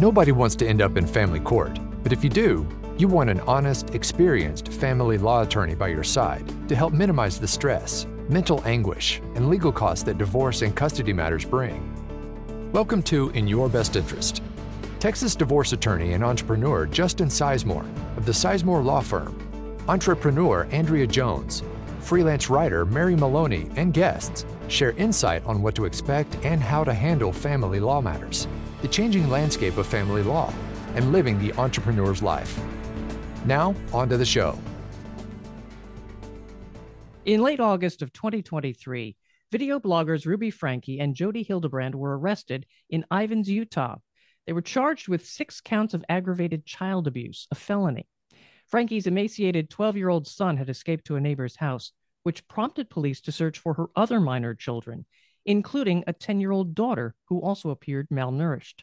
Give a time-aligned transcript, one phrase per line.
[0.00, 2.64] Nobody wants to end up in family court, but if you do,
[2.96, 7.48] you want an honest, experienced family law attorney by your side to help minimize the
[7.48, 11.82] stress, mental anguish, and legal costs that divorce and custody matters bring.
[12.70, 14.40] Welcome to In Your Best Interest.
[15.00, 19.36] Texas divorce attorney and entrepreneur Justin Sisemore of the Sisemore Law Firm,
[19.88, 21.64] entrepreneur Andrea Jones,
[21.98, 26.94] freelance writer Mary Maloney, and guests share insight on what to expect and how to
[26.94, 28.46] handle family law matters,
[28.82, 30.52] the changing landscape of family law,
[30.94, 32.60] and living the entrepreneur's life.
[33.44, 34.58] Now, on to the show.
[37.24, 39.16] In late August of 2023,
[39.52, 43.96] video bloggers Ruby Franke and Jodi Hildebrandt were arrested in Ivins, Utah.
[44.46, 48.06] They were charged with six counts of aggravated child abuse, a felony.
[48.66, 51.92] Franke's emaciated 12 year old son had escaped to a neighbor's house,
[52.22, 55.06] which prompted police to search for her other minor children,
[55.48, 58.82] including a 10 year old daughter who also appeared malnourished.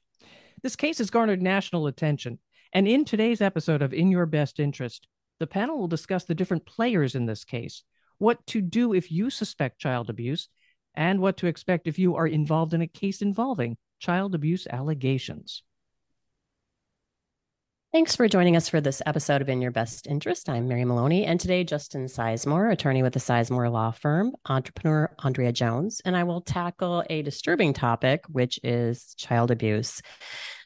[0.64, 2.40] This case has garnered national attention,
[2.74, 5.08] and in today's episode of In Your Best Interest,
[5.40, 7.84] the panel will discuss the different players in this case,
[8.18, 10.50] what to do if you suspect child abuse,
[10.96, 15.62] and what to expect if you are involved in a case involving child abuse allegations.
[17.96, 20.50] Thanks for joining us for this episode of In Your Best Interest.
[20.50, 25.54] I'm Mary Maloney, and today Justin Sisemore, attorney with the Sisemore Law Firm, entrepreneur Andrea
[25.54, 30.02] Jones, and I will tackle a disturbing topic, which is child abuse.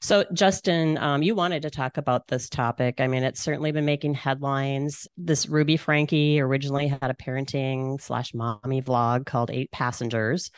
[0.02, 3.00] So, Justin, um, you wanted to talk about this topic.
[3.00, 5.08] I mean, it's certainly been making headlines.
[5.16, 10.50] This Ruby Franke originally had a parenting slash mommy vlog called Eight Passengers.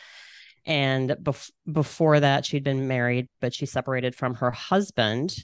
[0.65, 5.35] And bef- before that, she'd been married, but she separated from her husband.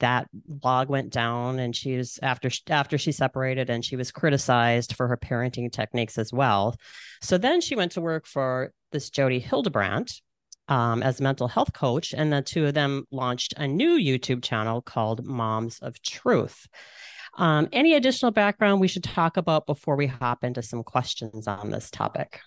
[0.00, 4.94] That blog went down and she was after after she separated and she was criticized
[4.94, 6.76] for her parenting techniques as well.
[7.20, 10.20] So then she went to work for this Jodi hildebrandt
[10.68, 12.14] um, as a mental health coach.
[12.14, 16.68] And the two of them launched a new youtube channel called moms of truth.
[17.36, 21.70] Um, any additional background we should talk about before we hop into some questions on
[21.70, 22.40] this topic?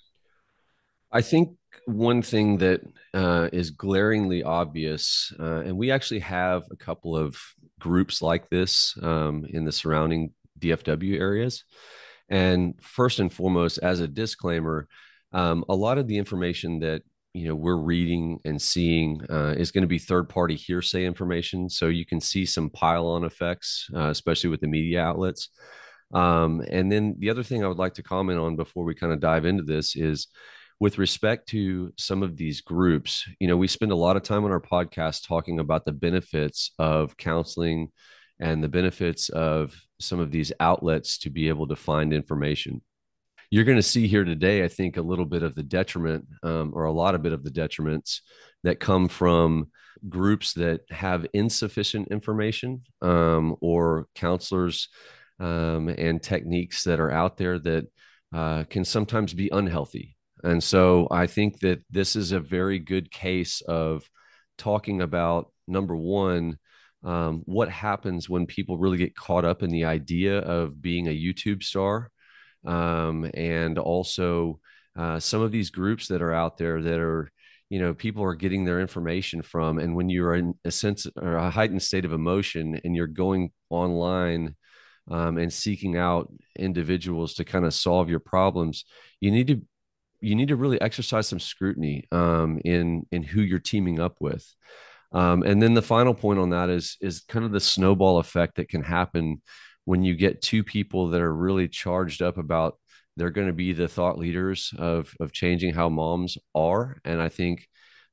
[1.11, 2.81] I think one thing that
[3.13, 7.37] uh, is glaringly obvious, uh, and we actually have a couple of
[7.79, 11.63] groups like this um, in the surrounding DFW areas.
[12.29, 14.87] And first and foremost, as a disclaimer,
[15.33, 19.71] um, a lot of the information that you know we're reading and seeing uh, is
[19.71, 23.87] going to be third party hearsay information so you can see some pile on effects
[23.95, 25.49] uh, especially with the media outlets
[26.13, 29.13] um, and then the other thing i would like to comment on before we kind
[29.13, 30.27] of dive into this is
[30.81, 34.43] with respect to some of these groups, you know, we spend a lot of time
[34.43, 37.91] on our podcast talking about the benefits of counseling
[38.39, 42.81] and the benefits of some of these outlets to be able to find information.
[43.51, 46.71] You're going to see here today, I think, a little bit of the detriment um,
[46.73, 48.21] or a lot of bit of the detriments
[48.63, 49.69] that come from
[50.09, 54.87] groups that have insufficient information um, or counselors
[55.39, 57.85] um, and techniques that are out there that
[58.33, 63.11] uh, can sometimes be unhealthy and so I think that this is a very good
[63.11, 64.03] case of
[64.57, 66.57] talking about number one,
[67.03, 71.17] um, what happens when people really get caught up in the idea of being a
[71.17, 72.11] YouTube star.
[72.63, 74.59] Um, and also
[74.95, 77.31] uh, some of these groups that are out there that are,
[77.69, 79.79] you know, people are getting their information from.
[79.79, 83.51] And when you're in a sense or a heightened state of emotion and you're going
[83.69, 84.55] online
[85.09, 88.85] um, and seeking out individuals to kind of solve your problems,
[89.19, 89.61] you need to
[90.21, 94.45] you need to really exercise some scrutiny um, in in who you're teaming up with.
[95.11, 98.55] Um, and then the final point on that is is kind of the snowball effect
[98.55, 99.41] that can happen
[99.85, 102.77] when you get two people that are really charged up about
[103.17, 106.97] they're going to be the thought leaders of of changing how moms are.
[107.03, 107.67] And I think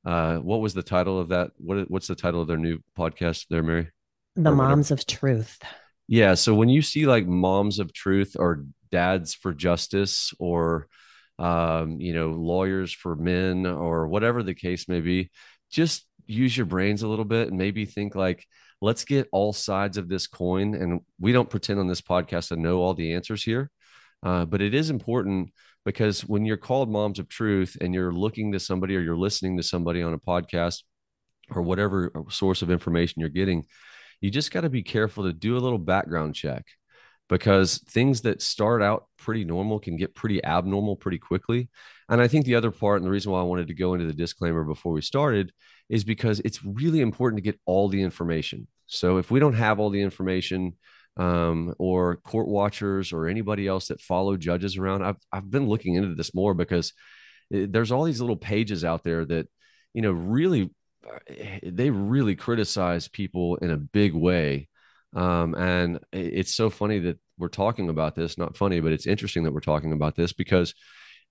[0.05, 1.51] uh, what was the title of that?
[1.57, 3.89] What what's the title of their new podcast there, Mary?
[4.35, 5.59] The Moms of Truth.
[6.07, 6.33] Yeah.
[6.33, 10.87] So when you see like Moms of Truth or Dads for Justice or
[11.39, 15.31] um, you know, lawyers for men or whatever the case may be,
[15.71, 18.45] just use your brains a little bit and maybe think like,
[18.81, 20.75] let's get all sides of this coin.
[20.75, 23.71] And we don't pretend on this podcast to know all the answers here,
[24.21, 25.51] uh, but it is important
[25.85, 29.57] because when you're called moms of truth and you're looking to somebody or you're listening
[29.57, 30.83] to somebody on a podcast
[31.51, 33.65] or whatever source of information you're getting,
[34.19, 36.65] you just got to be careful to do a little background check
[37.29, 41.69] because things that start out pretty normal can get pretty abnormal pretty quickly.
[42.09, 44.07] And I think the other part, and the reason why I wanted to go into
[44.07, 45.51] the disclaimer before we started,
[45.89, 48.67] is because it's really important to get all the information.
[48.87, 50.73] So if we don't have all the information,
[51.17, 55.95] um, or court watchers or anybody else that follow judges around, I've I've been looking
[55.95, 56.93] into this more because
[57.51, 59.47] there's all these little pages out there that
[59.93, 60.69] you know really
[61.63, 64.68] they really criticize people in a big way.
[65.15, 68.37] Um, and it's so funny that we're talking about this.
[68.37, 70.73] Not funny, but it's interesting that we're talking about this because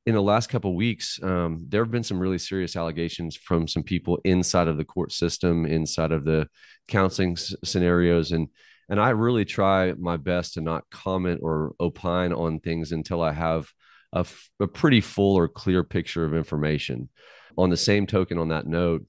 [0.06, 3.82] in the last couple weeks, um, there have been some really serious allegations from some
[3.82, 6.48] people inside of the court system, inside of the
[6.88, 8.48] counseling s- scenarios, and
[8.88, 13.32] and I really try my best to not comment or opine on things until I
[13.32, 13.70] have
[14.14, 17.10] a, f- a pretty full or clear picture of information.
[17.58, 19.04] On the same token, on that note,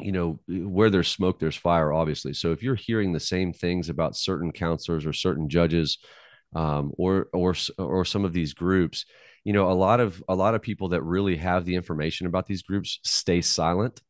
[0.00, 2.32] you know where there's smoke there's fire obviously.
[2.34, 5.98] So if you're hearing the same things about certain counselors or certain judges
[6.54, 9.04] um, or or or some of these groups
[9.44, 12.46] you know a lot of a lot of people that really have the information about
[12.46, 14.00] these groups stay silent.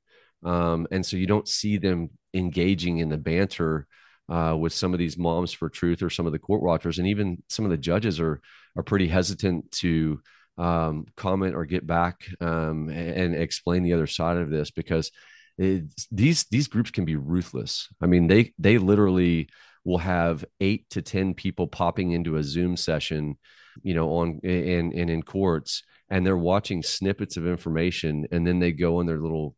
[0.44, 3.87] Um, and so you don't see them engaging in the banter
[4.29, 6.99] uh, with some of these moms for truth or some of the court watchers.
[6.99, 8.41] And even some of the judges are
[8.76, 10.20] are pretty hesitant to
[10.58, 15.12] um, comment or get back um, and, and explain the other side of this because
[15.58, 17.88] these these groups can be ruthless.
[18.00, 19.49] I mean, they they literally
[19.84, 23.38] will have eight to ten people popping into a Zoom session,
[23.82, 28.60] you know, on and and in courts, and they're watching snippets of information, and then
[28.60, 29.56] they go on their little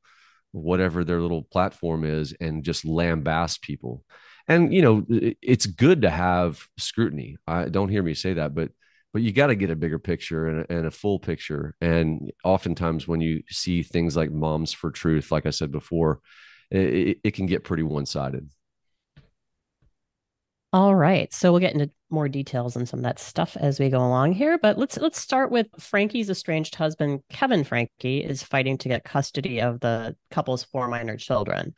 [0.53, 4.05] whatever their little platform is and just lambaste people.
[4.49, 7.37] And you know, it's good to have scrutiny.
[7.47, 8.71] I don't hear me say that, but
[9.13, 11.75] but you got to get a bigger picture and a, and a, full picture.
[11.81, 16.21] And oftentimes, when you see things like Moms for Truth, like I said before,
[16.71, 18.51] it, it can get pretty one sided.
[20.73, 23.89] All right, so we'll get into more details on some of that stuff as we
[23.89, 24.57] go along here.
[24.57, 29.61] But let's let's start with Franke's estranged husband, Kevin Frankie, is fighting to get custody
[29.61, 31.75] of the couple's four minor children.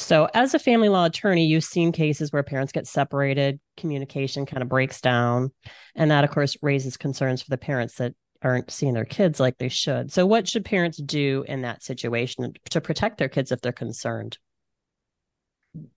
[0.00, 4.62] So, as a family law attorney, you've seen cases where parents get separated, communication kind
[4.62, 5.52] of breaks down.
[5.94, 9.58] And that, of course, raises concerns for the parents that aren't seeing their kids like
[9.58, 10.10] they should.
[10.10, 14.38] So, what should parents do in that situation to protect their kids if they're concerned?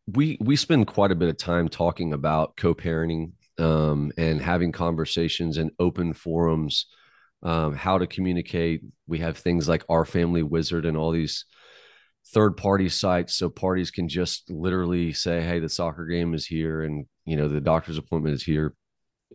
[0.05, 5.57] We we spend quite a bit of time talking about co-parenting um, and having conversations
[5.57, 6.87] and open forums,
[7.41, 8.81] um, how to communicate.
[9.07, 11.45] We have things like OurFamilyWizard and all these
[12.27, 16.83] third party sites so parties can just literally say hey the soccer game is here
[16.83, 18.73] and you know the doctor's appointment is here.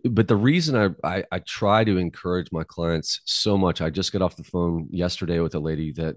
[0.05, 4.12] But the reason I, I, I try to encourage my clients so much i just
[4.12, 6.17] got off the phone yesterday with a lady that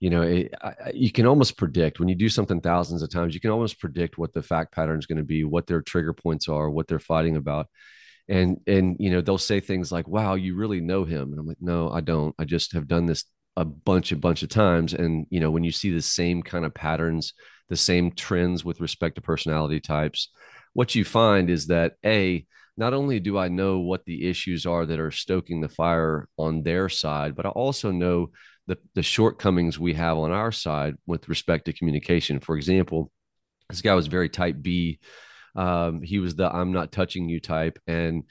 [0.00, 3.34] you know it, I, you can almost predict when you do something thousands of times
[3.34, 6.12] you can almost predict what the fact pattern is going to be what their trigger
[6.12, 7.66] points are what they're fighting about.
[8.28, 11.30] And and you know they'll say things like wow you really know him.
[11.30, 12.34] And i'm like no i don't.
[12.38, 13.24] I just have done this
[13.56, 16.64] a bunch a bunch of times and you know when you see the same kind
[16.64, 17.34] of patterns
[17.68, 20.30] the same trends with respect to personality types
[20.72, 22.44] what you find is that a
[22.76, 26.62] not only do i know what the issues are that are stoking the fire on
[26.62, 28.30] their side but i also know
[28.66, 32.38] the, the shortcomings we have on our side with respect to communication.
[32.38, 33.10] For example
[33.68, 34.98] this guy was very type b
[35.56, 38.24] um, he was the i'm not touching you type and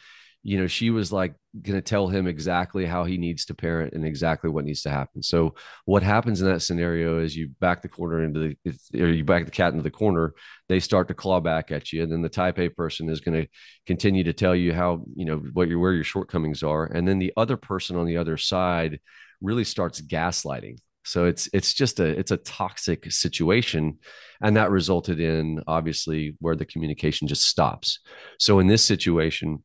[0.44, 3.94] you know, she was like going to tell him exactly how he needs to parent
[3.94, 5.22] and exactly what needs to happen.
[5.22, 5.56] So
[5.86, 9.46] what happens in that scenario is you back the corner into the, or you back
[9.46, 10.34] the cat into the corner,
[10.70, 12.04] they start to claw back at you.
[12.04, 13.50] And then the type A person is going to
[13.86, 16.86] continue to tell you how, you know, what your, where your shortcomings are.
[16.86, 19.00] And then the other person on the other side
[19.42, 20.78] really starts gaslighting.
[21.04, 23.98] So it's, it's just a, it's a toxic situation.
[24.42, 28.00] And that resulted in obviously where the communication just stops.
[28.38, 29.64] So in this situation,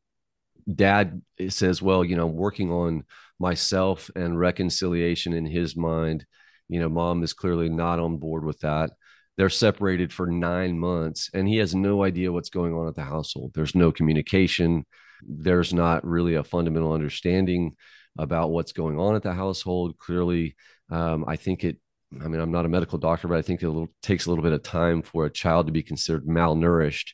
[0.73, 3.05] dad says, well, you know, working on
[3.39, 6.25] myself and reconciliation in his mind.
[6.69, 8.91] You know, mom is clearly not on board with that.
[9.37, 13.03] They're separated for nine months and he has no idea what's going on at the
[13.03, 13.53] household.
[13.55, 14.87] There's no communication.
[15.27, 17.77] There's not really a fundamental understanding
[18.17, 19.99] about what's going on at the household.
[19.99, 20.55] Clearly,
[20.91, 21.79] um, I think it,
[22.23, 24.53] I mean, I'm not a medical doctor, but I think it takes a little bit
[24.53, 27.11] of time for a child to be considered malnourished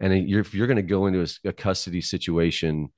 [0.00, 2.88] and you're, if you're going to go into a, a custody situation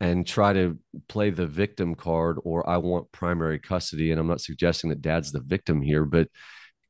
[0.00, 0.78] and try to
[1.08, 5.32] play the victim card or I want primary custody, and I'm not suggesting that dad's
[5.32, 6.28] the victim here, but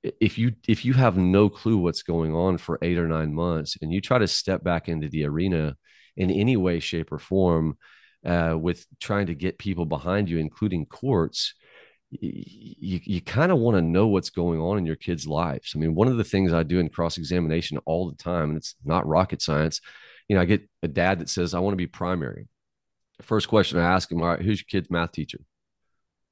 [0.02, 3.76] if you if you have no clue what's going on for eight or nine months
[3.82, 5.76] and you try to step back into the arena
[6.16, 7.76] in any way shape or form
[8.24, 11.54] uh, with trying to get people behind you including courts
[12.10, 15.72] you, you kind of want to know what's going on in your kids' lives.
[15.74, 18.56] I mean, one of the things I do in cross examination all the time, and
[18.56, 19.80] it's not rocket science,
[20.28, 22.48] you know, I get a dad that says, I want to be primary.
[23.22, 25.38] First question I ask him, all right, who's your kid's math teacher?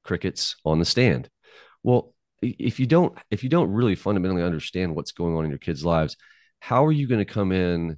[0.03, 1.29] Crickets on the stand.
[1.83, 5.59] Well, if you don't, if you don't really fundamentally understand what's going on in your
[5.59, 6.15] kids' lives,
[6.59, 7.97] how are you going to come in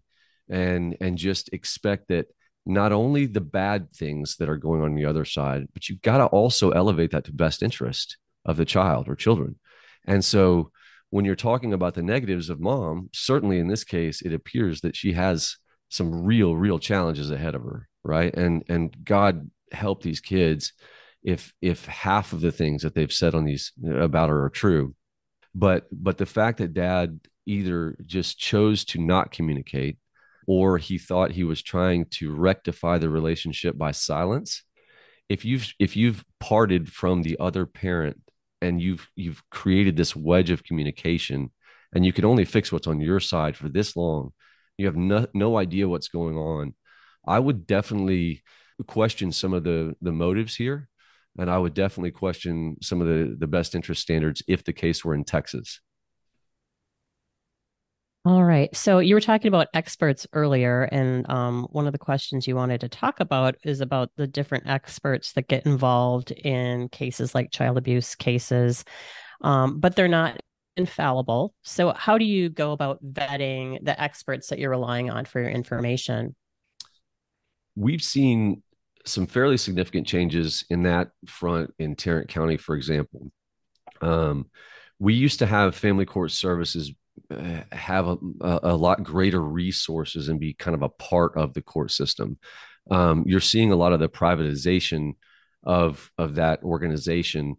[0.50, 2.28] and and just expect that
[2.66, 6.02] not only the bad things that are going on, on the other side, but you've
[6.02, 9.56] got to also elevate that to best interest of the child or children.
[10.06, 10.72] And so
[11.10, 14.96] when you're talking about the negatives of mom, certainly in this case, it appears that
[14.96, 15.58] she has
[15.90, 18.34] some real, real challenges ahead of her, right?
[18.34, 20.74] And and God help these kids
[21.24, 24.96] if if half of the things that they've said on these about her are true.
[25.54, 29.98] But but the fact that dad either just chose to not communicate
[30.48, 34.64] or he thought he was trying to rectify the relationship by silence.
[35.30, 38.22] If you've if you've parted from the other parent
[38.62, 41.52] and you've you've created this wedge of communication
[41.94, 44.32] and you can only fix what's on your side for this long
[44.78, 46.74] you have no, no idea what's going on.
[47.28, 48.42] I would definitely
[48.88, 50.90] question some of the the motives here
[51.38, 55.06] and i would definitely question some of the the best interest standards if the case
[55.06, 55.82] were in texas
[58.24, 58.74] all right.
[58.76, 62.82] So you were talking about experts earlier, and um, one of the questions you wanted
[62.82, 67.80] to talk about is about the different experts that get involved in cases like child
[67.80, 68.86] abuse cases,
[69.42, 70.40] um, but they're not
[70.78, 71.56] infallible.
[71.64, 75.50] So, how do you go about vetting the experts that you're relying on for your
[75.50, 76.36] information?
[77.76, 78.62] We've seen
[79.04, 83.32] some fairly significant changes in that front in Tarrant County, for example.
[84.00, 84.52] Um,
[85.00, 86.92] we used to have family court services
[87.72, 91.92] have a, a, lot greater resources and be kind of a part of the court
[91.92, 92.38] system.
[92.90, 95.16] Um, you're seeing a lot of the privatization
[95.64, 97.58] of of that organization,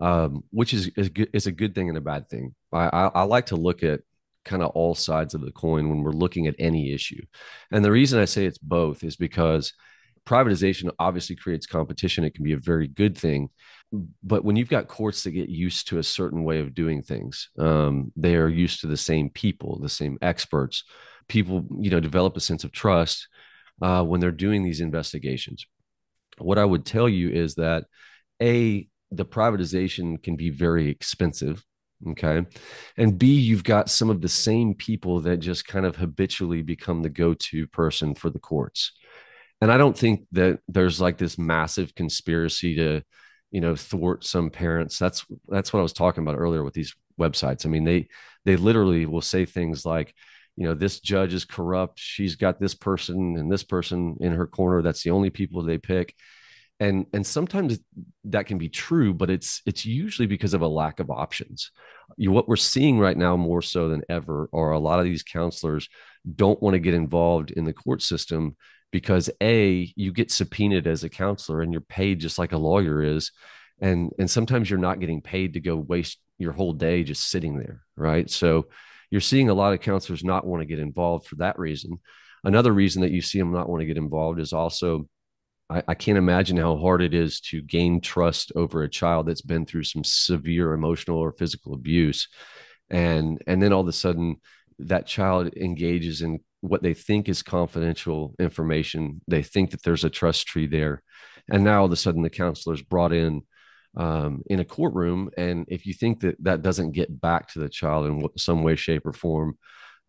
[0.00, 2.54] um, which is is, good, is a good thing and a bad thing.
[2.72, 4.00] I, I, I like to look at
[4.44, 7.24] kind of all sides of the coin when we're looking at any issue,
[7.70, 9.72] and the reason I say it's both is because
[10.26, 12.24] privatization obviously creates competition.
[12.24, 13.50] It can be a very good thing,
[14.22, 17.50] but when you've got courts that get used to a certain way of doing things,
[17.58, 20.84] um, they are used to the same people, the same experts.
[21.28, 23.28] People, you know, develop a sense of trust
[23.82, 25.66] uh, when they're doing these investigations.
[26.38, 27.84] What I would tell you is that
[28.42, 31.64] a the privatization can be very expensive.
[32.10, 32.44] Okay.
[32.96, 37.02] And B, you've got some of the same people that just kind of habitually become
[37.02, 38.92] the go to person for the courts.
[39.60, 43.02] And I don't think that there's like this massive conspiracy to,
[43.54, 44.98] you know thwart some parents.
[44.98, 47.64] That's that's what i was talking about earlier with these websites.
[47.64, 48.08] I mean they
[48.44, 50.12] they literally will say things like
[50.56, 52.00] you know this judge is corrupt.
[52.00, 54.82] She's got this person and this person in her corner.
[54.82, 56.16] That's the only people they pick.
[56.80, 57.78] And and sometimes
[58.24, 61.70] that can be true but it's it's usually because of a lack of options.
[62.16, 65.22] You, what we're seeing right now more so than ever are a lot of these
[65.22, 65.88] counselors
[66.34, 68.56] don't want to get involved in the court system
[68.94, 73.02] because a you get subpoenaed as a counselor and you're paid just like a lawyer
[73.02, 73.32] is
[73.80, 77.58] and and sometimes you're not getting paid to go waste your whole day just sitting
[77.58, 78.30] there right?
[78.30, 78.68] So
[79.10, 81.98] you're seeing a lot of counselors not want to get involved for that reason.
[82.44, 85.08] Another reason that you see them not want to get involved is also
[85.68, 89.42] I, I can't imagine how hard it is to gain trust over a child that's
[89.42, 92.28] been through some severe emotional or physical abuse.
[92.90, 94.36] And and then all of a sudden
[94.78, 99.20] that child engages in what they think is confidential information.
[99.28, 101.02] They think that there's a trust tree there.
[101.50, 103.42] And now all of a sudden the counselor's brought in
[103.96, 105.30] um, in a courtroom.
[105.36, 108.76] And if you think that that doesn't get back to the child in some way,
[108.76, 109.58] shape, or form,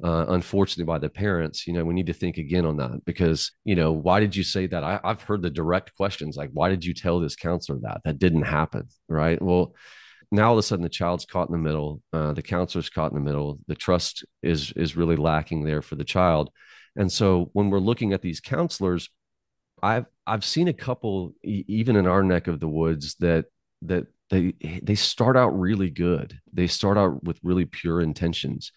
[0.04, 3.52] uh, unfortunately by the parents, you know, we need to think again on that because,
[3.66, 4.84] you know, why did you say that?
[4.84, 8.02] I, I've heard the direct questions like, why did you tell this counselor that?
[8.06, 8.88] That didn't happen.
[9.10, 9.42] Right.
[9.42, 9.76] Well,
[10.32, 13.12] now all of a sudden the child's caught in the middle uh, the counselor's caught
[13.12, 16.50] in the middle the trust is is really lacking there for the child.
[16.96, 19.10] And so when we're looking at these counselors
[19.84, 23.46] i've i've seen a couple even in our neck of the woods that
[23.82, 26.40] that they they start out really good.
[26.52, 28.72] They start out with really pure intentions.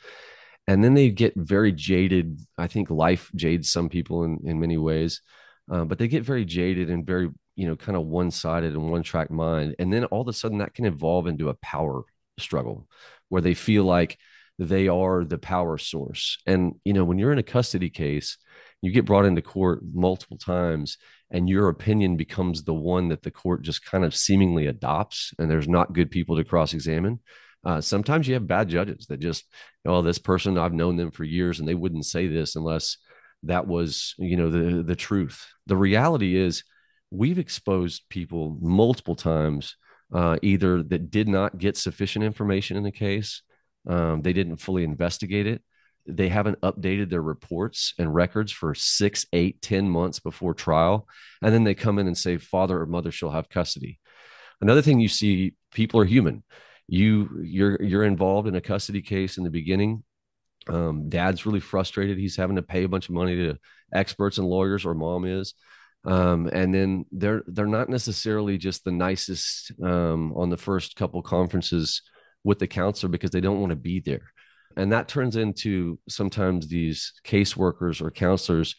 [0.66, 2.40] And then they get very jaded.
[2.58, 5.22] I think life jades some people in in many ways
[5.70, 9.30] uh, but they get very jaded and very you know kind of one-sided and one-track
[9.30, 12.04] mind and then all of a sudden that can evolve into a power
[12.38, 12.86] struggle
[13.28, 14.16] where they feel like
[14.60, 16.38] they are the power source.
[16.46, 18.38] And you know when you're in a custody case
[18.80, 20.98] you get brought into court multiple times
[21.32, 25.50] and your opinion becomes the one that the court just kind of seemingly adopts and
[25.50, 27.18] there's not good people to cross-examine.
[27.64, 29.44] Uh, sometimes you have bad judges that just
[29.84, 32.98] oh this person i've known them for years and they wouldn't say this unless
[33.42, 35.46] that was you know the the truth.
[35.66, 36.62] The reality is
[37.10, 39.76] we've exposed people multiple times,
[40.12, 43.42] uh, either that did not get sufficient information in the case,
[43.86, 45.62] um, they didn't fully investigate it,
[46.06, 51.06] they haven't updated their reports and records for six, eight, ten months before trial,
[51.42, 54.00] and then they come in and say father or mother shall have custody.
[54.60, 56.42] Another thing you see, people are human.
[56.88, 60.02] You you're you're involved in a custody case in the beginning.
[60.68, 62.18] Um, dad's really frustrated.
[62.18, 63.58] He's having to pay a bunch of money to
[63.92, 65.54] experts and lawyers, or mom is
[66.08, 71.20] um, and then they're they're not necessarily just the nicest um, on the first couple
[71.20, 72.00] conferences
[72.44, 74.32] with the counselor because they don't want to be there.
[74.74, 78.74] And that turns into sometimes these caseworkers or counselors,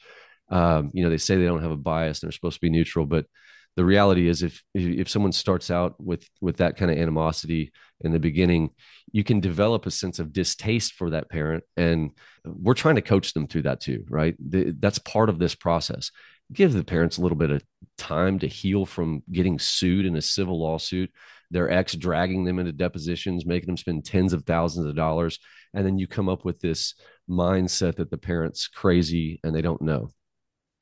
[0.50, 2.71] um, you know, they say they don't have a bias, and they're supposed to be
[2.71, 3.27] neutral, but
[3.76, 7.72] the reality is if if someone starts out with with that kind of animosity
[8.02, 8.72] in the beginning
[9.12, 11.64] you can develop a sense of distaste for that parent.
[11.78, 12.12] And
[12.46, 14.36] we're trying to coach them through that too right?
[14.40, 16.12] The, that's part of this process.
[16.52, 17.64] Give the parents a little bit of
[17.98, 21.12] time to heal from getting sued in a civil lawsuit
[21.52, 25.40] their ex dragging them into depositions making them spend tens of thousands of dollars.
[25.74, 26.96] And then you come up with this
[27.30, 30.10] mindset that the parent's crazy and they don't know.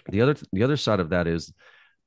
[0.09, 1.53] The other the other side of that is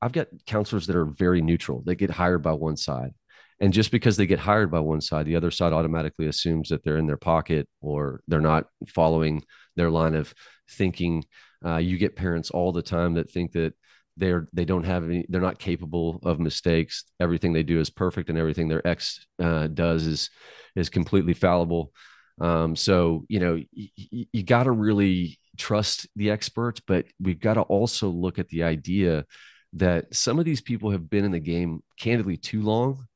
[0.02, 1.83] I've got counselors that are very neutral.
[1.85, 3.12] They get hired by one side.
[3.61, 6.83] And just because they get hired by one side, the other side automatically assumes that
[6.83, 9.45] they're in their pocket or they're not following
[9.76, 10.33] their line of
[10.71, 11.25] thinking.
[11.64, 13.75] Uh, you get parents all the time that think that
[14.16, 18.28] they're they don't have any they're not capable of mistakes everything they do is perfect
[18.28, 20.30] and everything their ex uh, does is
[20.76, 21.92] is completely fallible
[22.40, 27.54] um, so you know y- you got to really trust the experts but we've got
[27.54, 29.25] to also look at the idea
[29.75, 33.07] that some of these people have been in the game candidly too long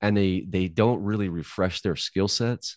[0.00, 2.76] and they they don't really refresh their skill sets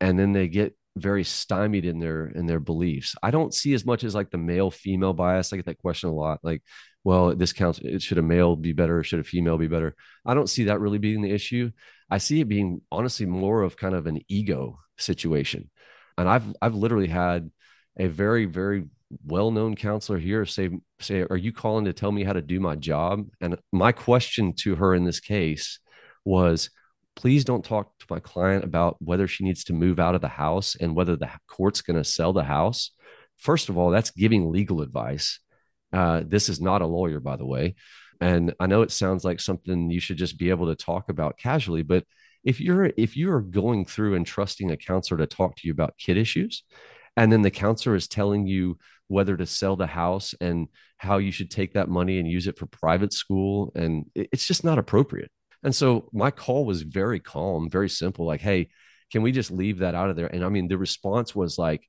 [0.00, 3.14] and then they get very stymied in their in their beliefs.
[3.22, 5.52] I don't see as much as like the male female bias.
[5.52, 6.62] I get that question a lot like
[7.04, 9.02] well this counts it should a male be better?
[9.02, 9.94] Should a female be better?
[10.26, 11.70] I don't see that really being the issue.
[12.10, 15.70] I see it being honestly more of kind of an ego situation.
[16.16, 17.50] And i've i've literally had
[17.96, 18.84] a very very
[19.24, 22.76] well-known counselor here say say are you calling to tell me how to do my
[22.76, 23.26] job?
[23.40, 25.78] And my question to her in this case
[26.24, 26.70] was
[27.16, 30.28] please don't talk to my client about whether she needs to move out of the
[30.28, 32.92] house and whether the court's going to sell the house.
[33.38, 35.40] First of all that's giving legal advice.
[35.92, 37.76] Uh, this is not a lawyer by the way.
[38.20, 41.38] And i know it sounds like something you should just be able to talk about
[41.38, 42.04] casually but
[42.44, 45.96] if you're if you're going through and trusting a counselor to talk to you about
[45.98, 46.64] kid issues
[47.16, 51.32] and then the counselor is telling you whether to sell the house and how you
[51.32, 53.72] should take that money and use it for private school.
[53.74, 55.30] And it's just not appropriate.
[55.62, 58.68] And so my call was very calm, very simple like, hey,
[59.10, 60.26] can we just leave that out of there?
[60.26, 61.82] And I mean, the response was like,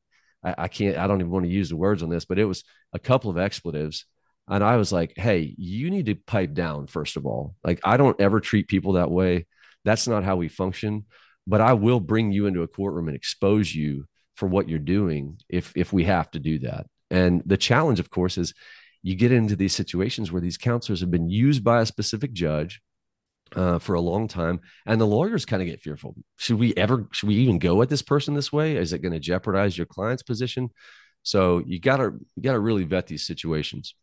[0.44, 2.46] I, I can't, I don't even want to use the words on this, but it
[2.46, 2.64] was
[2.94, 4.06] a couple of expletives.
[4.48, 7.56] And I was like, hey, you need to pipe down, first of all.
[7.64, 9.46] Like, I don't ever treat people that way.
[9.86, 11.06] That's not how we function.
[11.46, 15.38] But I will bring you into a courtroom and expose you for what you're doing
[15.50, 16.86] if if we have to do that.
[17.10, 18.54] And the challenge, of course, is
[19.02, 22.82] you get into these situations where these counselors have been used by a specific judge
[23.56, 26.16] uh, for a long time, and the lawyers kind of get fearful.
[26.38, 27.08] Should we ever?
[27.12, 28.76] Should we even go at this person this way?
[28.76, 30.70] Is it going to jeopardize your client's position?
[31.24, 33.96] So you gotta you gotta really vet these situations.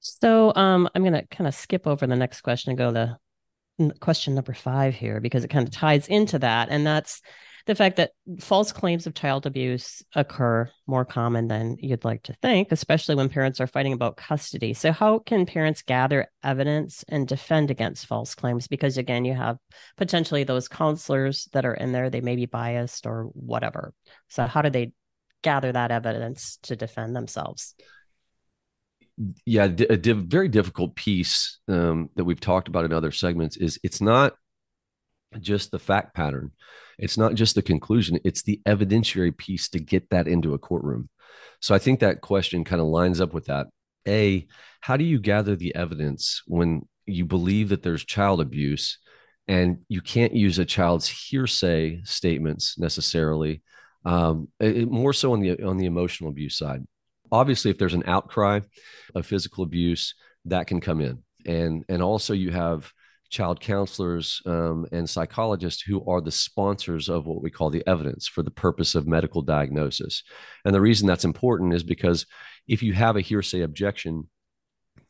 [0.00, 3.18] So um, I'm going to kind of skip over the next question and go to
[4.00, 7.20] question number five here because it kind of ties into that, and that's
[7.66, 12.34] the fact that false claims of child abuse occur more common than you'd like to
[12.34, 14.74] think, especially when parents are fighting about custody.
[14.74, 18.68] So, how can parents gather evidence and defend against false claims?
[18.68, 19.58] Because again, you have
[19.96, 23.92] potentially those counselors that are in there, they may be biased or whatever.
[24.28, 24.92] So, how do they
[25.42, 27.74] gather that evidence to defend themselves?
[29.44, 34.00] Yeah, a very difficult piece um, that we've talked about in other segments is it's
[34.00, 34.32] not
[35.38, 36.50] just the fact pattern
[37.00, 41.08] it's not just the conclusion, it's the evidentiary piece to get that into a courtroom.
[41.60, 43.68] So I think that question kind of lines up with that.
[44.06, 44.46] A,
[44.80, 48.98] how do you gather the evidence when you believe that there's child abuse
[49.48, 53.62] and you can't use a child's hearsay statements necessarily,
[54.04, 56.86] um, it, more so on the on the emotional abuse side.
[57.32, 58.60] Obviously, if there's an outcry
[59.14, 60.14] of physical abuse,
[60.44, 62.90] that can come in, and and also you have
[63.30, 68.26] child counselors um, and psychologists who are the sponsors of what we call the evidence
[68.26, 70.22] for the purpose of medical diagnosis.
[70.64, 72.26] And the reason that's important is because
[72.68, 74.28] if you have a hearsay objection,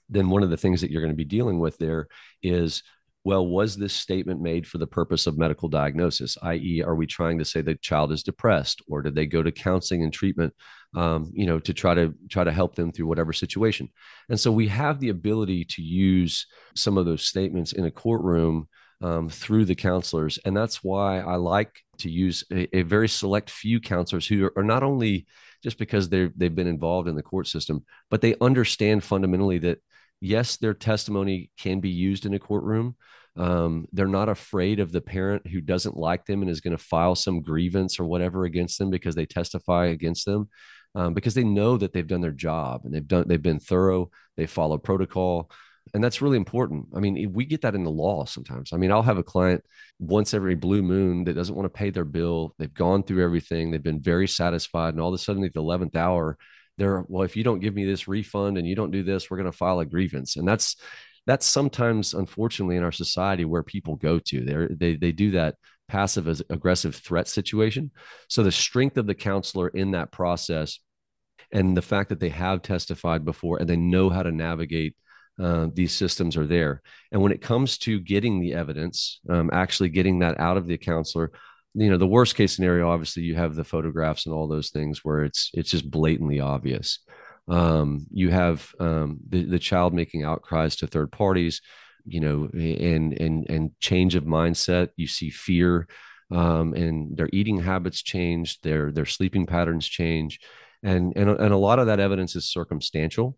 [0.08, 2.08] then one of the things that you're going to be dealing with there
[2.42, 2.82] is
[3.22, 6.38] well, was this statement made for the purpose of medical diagnosis?
[6.42, 9.52] I.e., are we trying to say the child is depressed, or did they go to
[9.52, 10.54] counseling and treatment,
[10.94, 13.88] um, you know, to try to try to help them through whatever situation?
[14.28, 18.68] And so we have the ability to use some of those statements in a courtroom
[19.02, 23.50] um, through the counselors, and that's why I like to use a, a very select
[23.50, 25.26] few counselors who are, are not only
[25.62, 29.78] just because they've been involved in the court system, but they understand fundamentally that
[30.20, 32.96] yes, their testimony can be used in a courtroom.
[33.36, 36.82] Um, they're not afraid of the parent who doesn't like them and is going to
[36.82, 40.48] file some grievance or whatever against them because they testify against them.
[40.94, 44.10] Um, because they know that they've done their job and they've done they've been thorough,
[44.36, 45.50] they follow protocol,
[45.94, 46.86] and that's really important.
[46.94, 48.72] I mean we get that in the law sometimes.
[48.72, 49.64] I mean i'll have a client
[49.98, 52.54] once every blue moon that doesn't want to pay their bill.
[52.58, 53.70] They've gone through everything.
[53.70, 56.36] They've been very satisfied and all of a sudden at the 11th hour
[56.78, 59.36] they're well if you don't give me this refund and you don't do this we're
[59.36, 60.36] going to file a grievance.
[60.36, 60.76] And that's
[61.26, 65.56] that's sometimes unfortunately in our society where people go to they they they do that
[65.90, 67.90] passive aggressive threat situation
[68.28, 70.78] so the strength of the counselor in that process
[71.52, 74.94] and the fact that they have testified before and they know how to navigate
[75.40, 76.82] uh, these systems are there.
[77.12, 80.76] And when it comes to getting the evidence, um, actually getting that out of the
[80.76, 81.32] counselor,
[81.74, 85.00] you know, the worst case scenario, obviously, you have the photographs and all those things
[85.04, 86.98] where it's it's just blatantly obvious.
[87.48, 91.62] Um, you have um, the the child making outcries to third parties,
[92.04, 94.90] you know, and and and change of mindset.
[94.96, 95.88] You see fear,
[96.30, 100.40] um, and their eating habits change, their their sleeping patterns change,
[100.82, 103.36] and and and a lot of that evidence is circumstantial.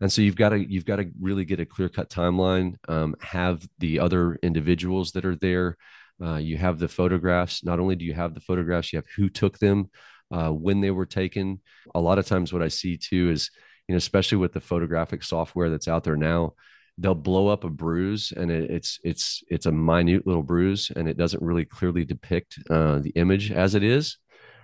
[0.00, 3.14] And so you've got to you've got to really get a clear cut timeline um,
[3.20, 5.76] have the other individuals that are there
[6.22, 7.64] uh, you have the photographs.
[7.64, 9.90] Not only do you have the photographs you have who took them
[10.30, 11.60] uh, when they were taken.
[11.94, 13.50] A lot of times what i see too is
[13.88, 16.54] you know especially with the photographic software that's out there now
[16.98, 21.08] they'll blow up a bruise and it, it's it's it's a minute little bruise and
[21.08, 24.18] it doesn't really clearly depict uh, the image as it is.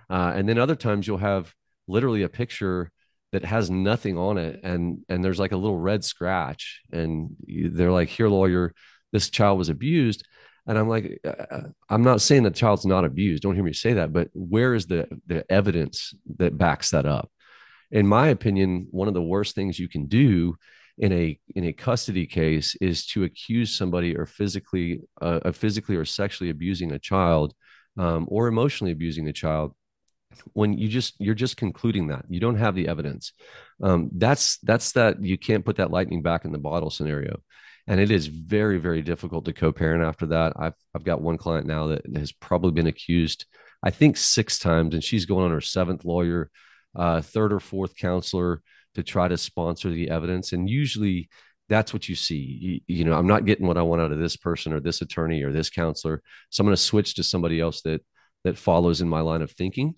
[0.09, 1.53] Uh, and then other times you'll have
[1.87, 2.91] literally a picture
[3.31, 7.91] that has nothing on it and and there's like a little red scratch and they're
[7.91, 8.73] like here lawyer
[9.11, 10.25] this child was abused.
[10.67, 13.43] And i'm like uh, uh, i'm not saying the child's not abused.
[13.43, 17.29] Don't hear me say that but where is the the evidence that backs that up?
[17.89, 20.55] In my opinion one of the worst things you can do
[20.97, 25.95] in a in a custody case is to accuse somebody or physically uh, of physically
[25.95, 27.53] or sexually abusing a child
[27.97, 29.73] um, or emotionally abusing a child
[30.53, 32.25] when you just you're just concluding that.
[32.29, 33.33] You don't have the evidence.
[33.81, 37.41] Um, that's that's that you can't put that lightning back in the bottle scenario.
[37.87, 40.53] And it is very very difficult to co-parent after that.
[40.57, 43.45] I've, I've got one client now that has probably been accused
[43.83, 46.49] i think six times and she's going on her seventh lawyer
[46.95, 48.61] uh, third or fourth counselor
[48.95, 51.29] to try to sponsor the evidence and usually
[51.69, 54.19] that's what you see you, you know i'm not getting what i want out of
[54.19, 57.59] this person or this attorney or this counselor so i'm going to switch to somebody
[57.59, 58.01] else that
[58.43, 59.95] that follows in my line of thinking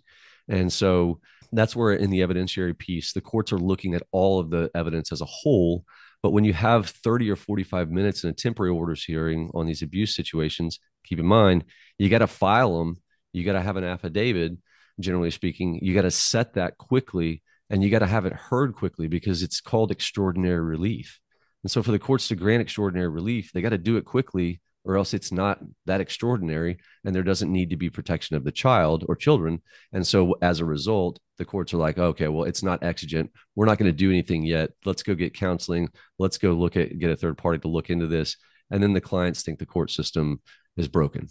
[0.47, 1.19] and so
[1.53, 5.11] that's where in the evidentiary piece, the courts are looking at all of the evidence
[5.11, 5.85] as a whole.
[6.21, 9.81] But when you have 30 or 45 minutes in a temporary orders hearing on these
[9.81, 11.65] abuse situations, keep in mind,
[11.97, 12.97] you got to file them.
[13.33, 14.53] You got to have an affidavit,
[14.99, 15.79] generally speaking.
[15.81, 19.43] You got to set that quickly and you got to have it heard quickly because
[19.43, 21.19] it's called extraordinary relief.
[21.63, 24.61] And so for the courts to grant extraordinary relief, they got to do it quickly
[24.85, 28.51] or else it's not that extraordinary and there doesn't need to be protection of the
[28.51, 29.61] child or children.
[29.93, 33.31] And so as a result the courts are like okay well it's not exigent.
[33.55, 34.71] We're not going to do anything yet.
[34.85, 35.89] Let's go get counseling.
[36.19, 38.35] Let's go look at get a third party to look into this.
[38.69, 40.41] And then the clients think the court system
[40.75, 41.29] is broken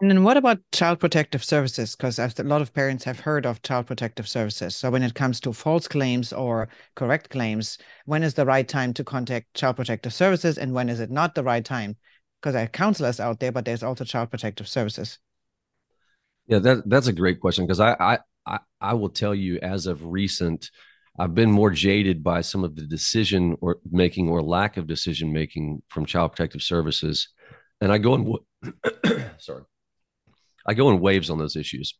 [0.00, 1.96] and then what about child protective services?
[1.96, 4.76] Because a lot of parents have heard of child protective services.
[4.76, 8.92] So when it comes to false claims or correct claims, when is the right time
[8.94, 11.96] to contact child protective services and when is it not the right time?
[12.42, 15.18] because there are counselors out there, but there's also child protective services.
[16.48, 20.04] Yeah, that that's a great question because I, I I will tell you as of
[20.04, 20.70] recent,
[21.18, 25.32] I've been more jaded by some of the decision or making or lack of decision
[25.32, 27.28] making from child protective services,
[27.80, 28.34] and I go in
[29.38, 29.62] sorry,
[30.66, 31.94] I go in waves on those issues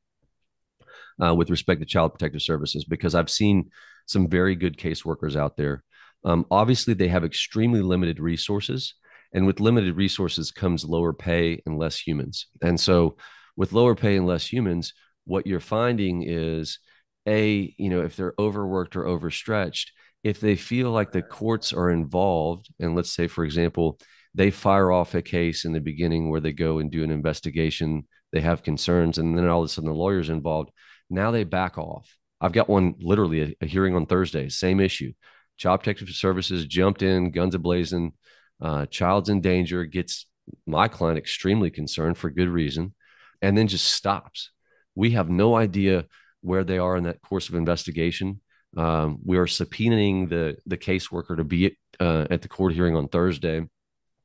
[1.22, 3.70] uh, with respect to child protective services because I've seen
[4.06, 5.82] some very good caseworkers out there.
[6.24, 8.94] Um, obviously, they have extremely limited resources
[9.32, 12.46] and with limited resources comes lower pay and less humans.
[12.60, 13.16] And so,
[13.56, 14.94] with lower pay and less humans,
[15.24, 16.78] what you're finding is
[17.26, 19.92] a, you know, if they're overworked or overstretched,
[20.24, 23.98] if they feel like the courts are involved, and let's say, for example,
[24.34, 28.06] they fire off a case in the beginning where they go and do an investigation,
[28.32, 30.70] they have concerns, and then all of a sudden the lawyer's involved.
[31.10, 32.16] Now they back off.
[32.40, 35.12] I've got one literally a, a hearing on Thursday, same issue.
[35.58, 38.12] Child Protective Services jumped in, guns ablazing,
[38.60, 40.26] uh, child's in danger, gets
[40.66, 42.94] my client extremely concerned for good reason,
[43.40, 44.50] and then just stops.
[44.94, 46.06] We have no idea
[46.40, 48.40] where they are in that course of investigation.
[48.76, 53.08] Um, we are subpoenaing the the caseworker to be uh, at the court hearing on
[53.08, 53.62] Thursday.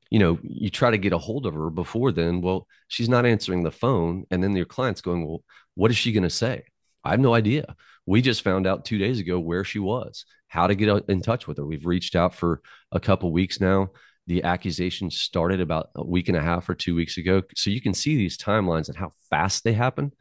[0.09, 2.41] You know, you try to get a hold of her before then.
[2.41, 5.43] Well, she's not answering the phone, and then your client's going, "Well,
[5.75, 6.63] what is she going to say?"
[7.03, 7.75] I have no idea.
[8.05, 11.47] We just found out two days ago where she was, how to get in touch
[11.47, 11.65] with her.
[11.65, 13.91] We've reached out for a couple weeks now
[14.27, 17.41] the accusation started about a week and a half or two weeks ago.
[17.55, 20.11] So you can see these timelines and how fast they happen.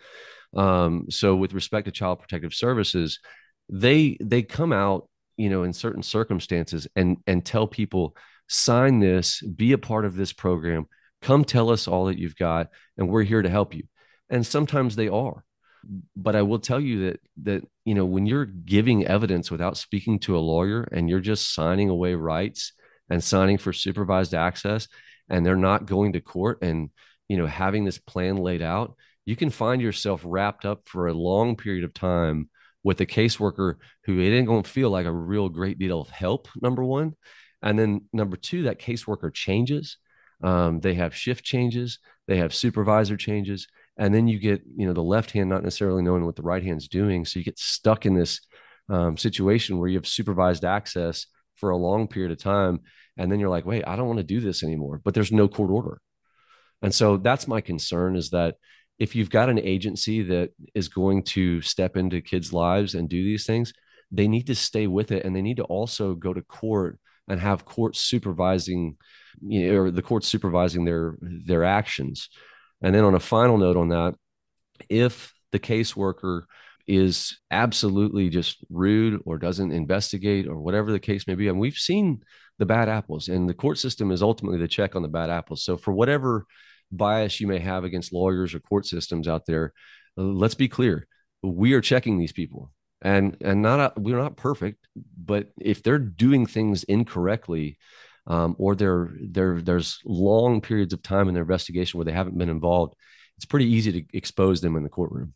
[0.57, 3.19] Um, so with respect to child protective services,
[3.69, 8.17] they they come out, you know, in certain circumstances and and tell people
[8.49, 10.87] sign this, be a part of this program,
[11.23, 13.85] come tell us all that you've got, and we're here to help you.
[14.31, 15.45] And sometimes they are.
[16.17, 20.19] But I will tell you that that you know when you're giving evidence without speaking
[20.21, 22.73] to a lawyer and you're just signing away rights
[23.09, 24.89] and signing for supervised access
[25.29, 26.91] and they're not going to court and
[27.29, 31.15] you know having this plan laid out, you can find yourself wrapped up for a
[31.15, 32.51] long period of time
[32.83, 36.09] with a caseworker who it ain't going to feel like a real great deal of
[36.09, 37.15] help number one
[37.67, 39.99] and then number two that caseworker changes.
[40.43, 41.99] Um, they have shift changes.
[42.29, 43.67] They have supervisor changes.
[43.99, 46.63] And then you get you know the left hand not necessarily knowing what the right
[46.63, 47.25] hand's doing.
[47.25, 48.41] So you get stuck in this
[48.89, 51.27] um, situation where you have supervised access
[51.57, 52.81] for a long period of time.
[53.17, 55.01] And then you're like wait i don't want to do this anymore.
[55.03, 56.01] But there's no court order.
[56.83, 58.57] And so that's my concern is that
[59.01, 63.25] if you've got an agency that is going to step into kids' lives and do
[63.25, 63.73] these things,
[64.13, 65.25] they need to stay with it.
[65.25, 68.97] And they need to also go to court and have courts supervising,
[69.41, 72.29] you know, or the courts supervising their their actions.
[72.83, 74.15] And then on a final note on that,
[74.89, 76.43] if the caseworker
[76.87, 81.75] is absolutely just rude or doesn't investigate or whatever the case may be, and we've
[81.75, 82.23] seen
[82.59, 85.65] the bad apples, and the court system is ultimately the check on the bad apples.
[85.65, 86.47] So for whatever
[86.93, 89.73] bias you may have against lawyers or court systems out there,
[90.17, 91.07] let's be clear.
[91.43, 92.71] We are checking these people
[93.03, 97.79] and and not a, we're not perfect, but if they're doing things incorrectly,
[98.27, 102.39] um, or there there there's long periods of time in their investigation where they haven't
[102.39, 102.95] been involved,
[103.37, 105.35] it's pretty easy to expose them in the courtroom.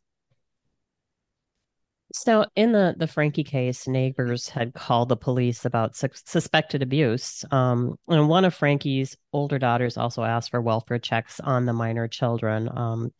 [2.12, 7.44] So, in the the Franke case, neighbors had called the police about su- suspected abuse,
[7.53, 12.09] um, and one of Franke's older daughters also asked for welfare checks on the minor
[12.09, 12.68] children.
[12.77, 13.12] Um,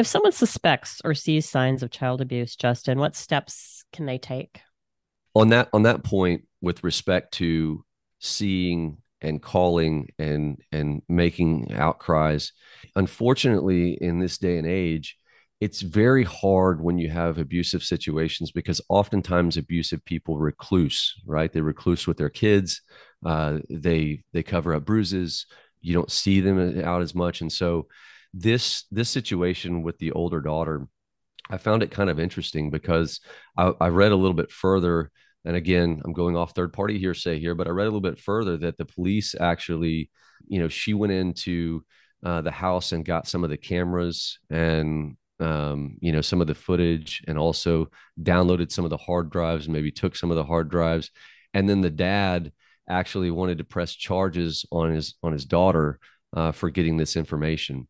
[0.00, 4.62] if someone suspects or sees signs of child abuse, Justin, what steps can they take?
[5.34, 7.84] On that on that point, with respect to
[8.18, 12.52] seeing and calling and and making outcries,
[12.96, 15.16] unfortunately, in this day and age
[15.60, 21.52] it's very hard when you have abusive situations because oftentimes abusive people recluse right?
[21.52, 22.80] They recluse with their kids
[23.24, 25.44] uh, they they cover up bruises.
[25.82, 27.42] You don't see them out as much.
[27.42, 27.86] And so
[28.32, 30.86] this this situation with the older daughter
[31.50, 33.20] i found it kind of interesting because
[33.56, 35.10] i, I read a little bit further
[35.44, 38.20] and again i'm going off third party hearsay here but i read a little bit
[38.20, 40.10] further that the police actually
[40.46, 41.84] you know she went into
[42.24, 46.46] uh, the house and got some of the cameras and um, you know, some of
[46.46, 47.88] the footage and also
[48.22, 51.10] downloaded some of the hard drives and maybe took some of the hard drives.
[51.54, 52.52] And then the dad
[52.88, 55.98] actually wanted to press charges on his on his daughter
[56.36, 57.88] uh, for getting this information.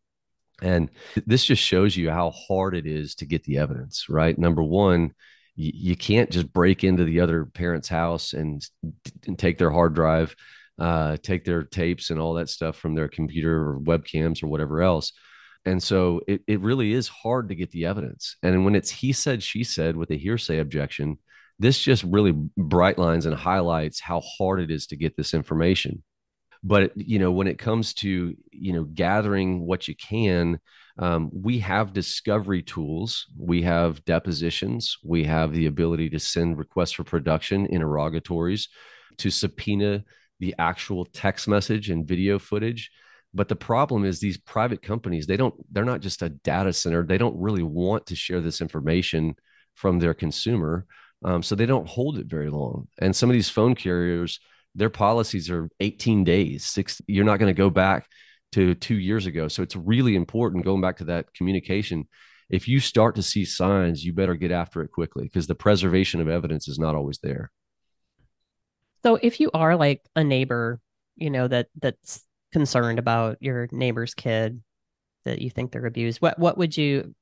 [0.61, 0.89] And
[1.25, 4.37] this just shows you how hard it is to get the evidence, right?
[4.37, 5.13] Number one,
[5.55, 8.65] you, can't just break into the other parent's house and,
[9.27, 10.35] and take their hard drive,
[10.79, 14.81] uh, take their tapes and all that stuff from their computer or webcams or whatever
[14.81, 15.11] else
[15.65, 18.35] and so it, it really is hard to get the evidence.
[18.41, 21.19] And when it's he said, she said with a hearsay objection,
[21.59, 26.03] this just really bright lines and highlights how hard it is to get this information.
[26.63, 30.59] But you know, when it comes to you know gathering what you can,
[30.97, 36.91] um, we have discovery tools, we have depositions, we have the ability to send requests
[36.91, 38.69] for production, interrogatories,
[39.17, 40.03] to subpoena
[40.39, 42.91] the actual text message and video footage
[43.33, 47.03] but the problem is these private companies, they don't, they're not just a data center.
[47.03, 49.35] They don't really want to share this information
[49.75, 50.85] from their consumer.
[51.23, 52.87] Um, so they don't hold it very long.
[52.99, 54.39] And some of these phone carriers,
[54.75, 58.07] their policies are 18 days, six, you're not going to go back
[58.53, 59.47] to two years ago.
[59.47, 62.07] So it's really important going back to that communication.
[62.49, 66.19] If you start to see signs, you better get after it quickly because the preservation
[66.19, 67.51] of evidence is not always there.
[69.03, 70.79] So if you are like a neighbor,
[71.15, 74.61] you know, that that's concerned about your neighbor's kid
[75.23, 77.15] that you think they're abused, what what would you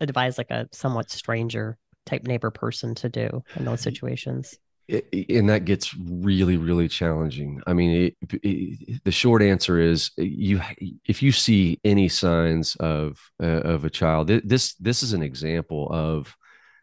[0.00, 4.58] advise like a somewhat stranger type neighbor person to do in those situations?
[4.88, 10.60] And that gets really really challenging i mean it, it, the short answer is you
[11.06, 15.88] if you see any signs of uh, of a child this this is an example
[15.90, 16.36] of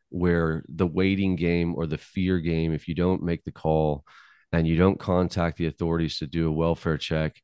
[0.10, 4.04] where the waiting game or the fear game if you don't make the call
[4.52, 7.42] and you don't contact the authorities to do a welfare check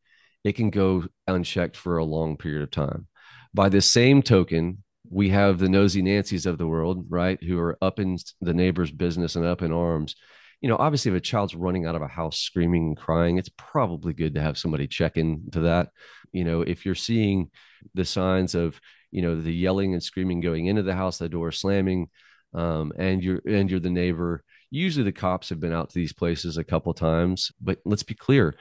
[0.47, 3.07] it can go unchecked for a long period of time.
[3.53, 7.77] By the same token, we have the nosy Nancy's of the world, right, who are
[7.81, 10.15] up in the neighbor's business and up in arms.
[10.61, 13.49] You know, obviously, if a child's running out of a house screaming and crying, it's
[13.57, 15.89] probably good to have somebody check into that.
[16.31, 17.51] You know, if you're seeing
[17.93, 18.79] the signs of,
[19.11, 22.09] you know, the yelling and screaming going into the house, the door slamming,
[22.53, 24.43] um, and you're and you're the neighbor.
[24.71, 28.15] Usually, the cops have been out to these places a couple times, but let's be
[28.15, 28.55] clear: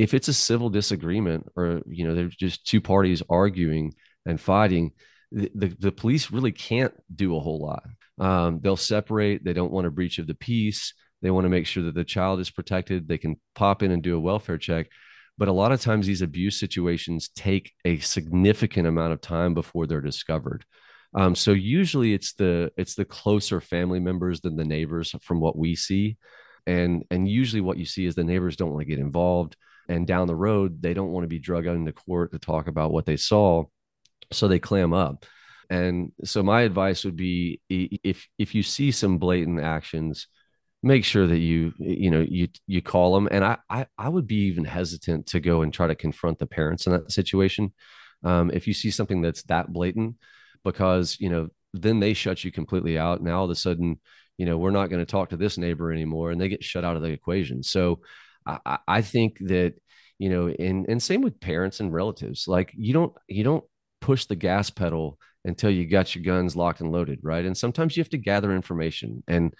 [0.00, 3.92] if it's a civil disagreement or you know there's just two parties arguing
[4.24, 4.92] and fighting
[5.30, 7.84] the, the, the police really can't do a whole lot
[8.18, 11.66] um, they'll separate they don't want a breach of the peace they want to make
[11.66, 14.88] sure that the child is protected they can pop in and do a welfare check.
[15.38, 19.86] But a lot of times these abuse situations take a significant amount of time before
[19.86, 20.64] they're discovered.
[21.14, 25.56] Um, so usually it's the it's the closer family members than the neighbors from what
[25.56, 26.18] we see.
[26.66, 29.56] And and usually what you see is the neighbors don't want to get involved.
[29.88, 32.68] And down the road they don't want to be drug out into court to talk
[32.68, 33.64] about what they saw
[34.32, 35.26] so they clam up.
[35.68, 40.26] And so my advice would be if if you see some blatant actions
[40.82, 44.26] make sure that you you know you you call them and I, I i would
[44.26, 47.72] be even hesitant to go and try to confront the parents in that situation
[48.22, 50.16] um, if you see something that's that blatant
[50.64, 54.00] because you know then they shut you completely out now all of a sudden
[54.38, 56.84] you know we're not going to talk to this neighbor anymore and they get shut
[56.84, 57.62] out of the equation.
[57.62, 58.00] So
[58.46, 59.74] i, I think that
[60.18, 63.64] you know and and same with parents and relatives like you don't you don't
[64.00, 67.44] push the gas pedal until you got your guns locked and loaded right?
[67.44, 69.54] And sometimes you have to gather information and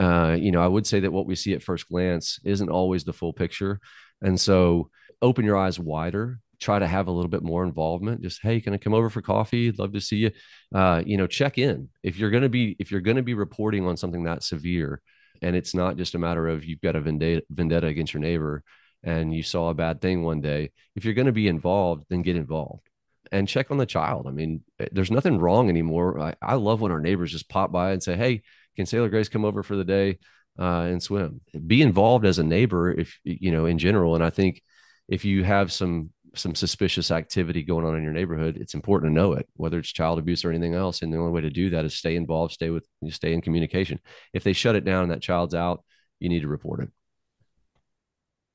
[0.00, 3.04] uh, you know i would say that what we see at first glance isn't always
[3.04, 3.80] the full picture.
[4.22, 4.90] And so
[5.22, 8.22] open your eyes wider try to have a little bit more involvement.
[8.22, 9.72] Just hey can i come over for coffee?
[9.72, 10.30] Love to see you.
[10.74, 11.88] Uh, you know check in.
[12.02, 15.00] If you're going to be if you're going to be reporting on something that severe
[15.42, 18.62] and it's not just a matter of you've got a vendetta, vendetta against your neighbor
[19.02, 22.20] and you saw a bad thing one day if you're going to be involved then
[22.20, 22.86] get involved
[23.32, 24.26] and check on the child.
[24.28, 26.20] I mean eh, there's nothing wrong anymore.
[26.20, 28.42] I, I love when our neighbors just pop by and say hey
[28.80, 30.18] can sailor grace come over for the day
[30.58, 34.30] uh, and swim be involved as a neighbor if you know in general and i
[34.30, 34.62] think
[35.08, 39.14] if you have some some suspicious activity going on in your neighborhood, it's important to
[39.14, 41.02] know it, whether it's child abuse or anything else.
[41.02, 43.98] And the only way to do that is stay involved, stay with, stay in communication.
[44.32, 45.84] If they shut it down and that child's out,
[46.18, 46.90] you need to report it.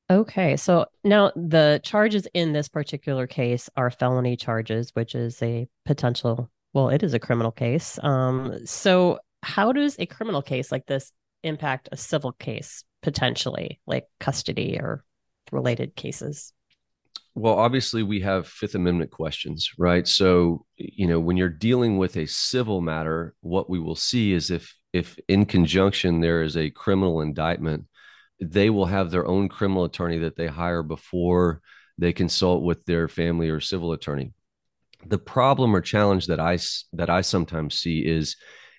[0.09, 0.55] Okay.
[0.55, 6.49] So now the charges in this particular case are felony charges, which is a potential,
[6.73, 7.99] well, it is a criminal case.
[8.03, 11.11] Um, so how does a criminal case like this
[11.43, 15.03] impact a civil case potentially, like custody or
[15.51, 16.51] related cases?
[17.35, 22.15] well obviously we have fifth amendment questions right so you know when you're dealing with
[22.15, 26.69] a civil matter what we will see is if if in conjunction there is a
[26.69, 27.85] criminal indictment
[28.41, 31.61] they will have their own criminal attorney that they hire before
[31.97, 34.33] they consult with their family or civil attorney
[35.05, 36.57] the problem or challenge that i
[36.93, 38.37] that i sometimes see is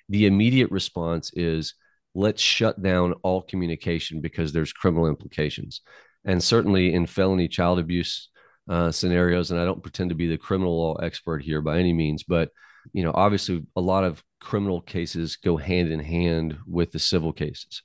[0.09, 1.75] the immediate response is
[2.15, 5.83] let's shut down all communication because there's criminal implications
[6.25, 8.31] and certainly in felony child abuse
[8.69, 9.51] uh, scenarios.
[9.51, 12.51] And I don't pretend to be the criminal law expert here by any means, but
[12.93, 17.33] you know, obviously, a lot of criminal cases go hand in hand with the civil
[17.33, 17.83] cases.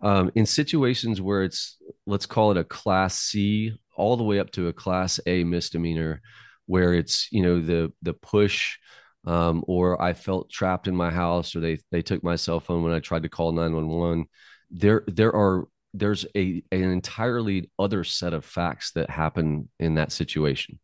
[0.00, 4.50] Um, in situations where it's let's call it a class C all the way up
[4.52, 6.20] to a class A misdemeanor,
[6.66, 8.78] where it's you know the the push.
[9.26, 12.82] Um, or I felt trapped in my house, or they they took my cell phone
[12.82, 14.24] when I tried to call nine one one.
[14.70, 20.12] There there are there's a an entirely other set of facts that happen in that
[20.12, 20.78] situation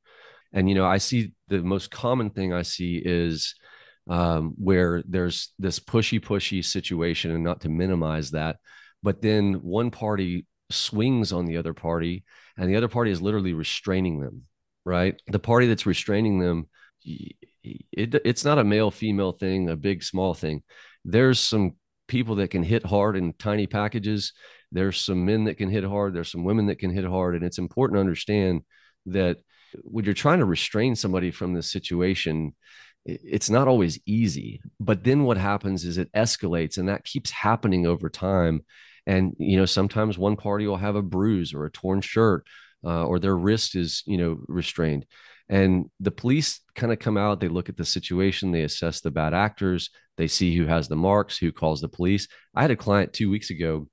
[0.53, 3.55] and you know i see the most common thing i see is
[4.09, 8.57] um, where there's this pushy pushy situation and not to minimize that
[9.03, 12.25] but then one party swings on the other party
[12.57, 14.43] and the other party is literally restraining them
[14.85, 16.69] right the party that's restraining them
[17.63, 20.63] it, it's not a male female thing a big small thing.
[21.05, 21.77] There's some
[22.09, 24.33] people that can hit hard in tiny packages.
[24.73, 26.15] There's some men that can hit hard.
[26.15, 27.35] There's some women that can hit hard.
[27.35, 28.63] And it's important to understand
[29.07, 29.39] that
[29.83, 32.55] when you're trying to restrain somebody from this situation
[33.05, 34.61] it's not always easy.
[34.79, 38.65] But then what happens is it escalates and that keeps happening over time.
[39.07, 42.47] And you know sometimes one party will have a bruise or a torn shirt
[42.85, 45.07] uh, or their wrist is you know restrained
[45.51, 49.11] and the police kind of come out they look at the situation they assess the
[49.11, 52.77] bad actors they see who has the marks who calls the police i had a
[52.77, 53.87] client two weeks ago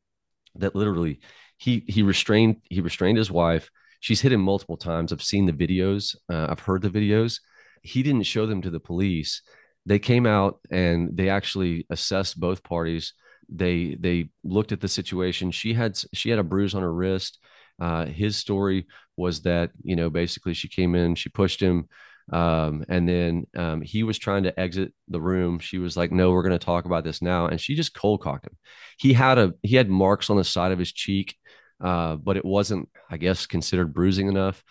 [0.55, 1.19] that literally
[1.57, 3.69] he he restrained he restrained his wife.
[3.99, 5.11] She's hit him multiple times.
[5.11, 6.15] I've seen the videos.
[6.31, 7.39] Uh, I've heard the videos.
[7.81, 9.41] He didn't show them to the police.
[9.85, 13.13] They came out and they actually assessed both parties.
[13.49, 15.51] They they looked at the situation.
[15.51, 17.39] She had she had a bruise on her wrist.
[17.79, 18.87] Uh, his story
[19.17, 21.87] was that you know basically she came in, she pushed him,
[22.31, 25.59] um, and then um, he was trying to exit the room.
[25.59, 28.21] She was like, "No, we're going to talk about this now," and she just cold
[28.21, 28.57] cocked him.
[28.97, 31.35] He had a he had marks on the side of his cheek,
[31.81, 34.63] uh, but it wasn't, I guess, considered bruising enough.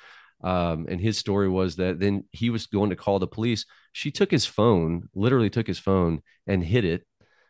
[0.45, 3.65] Um, and his story was that then he was going to call the police.
[3.93, 7.07] She took his phone, literally took his phone and hit it,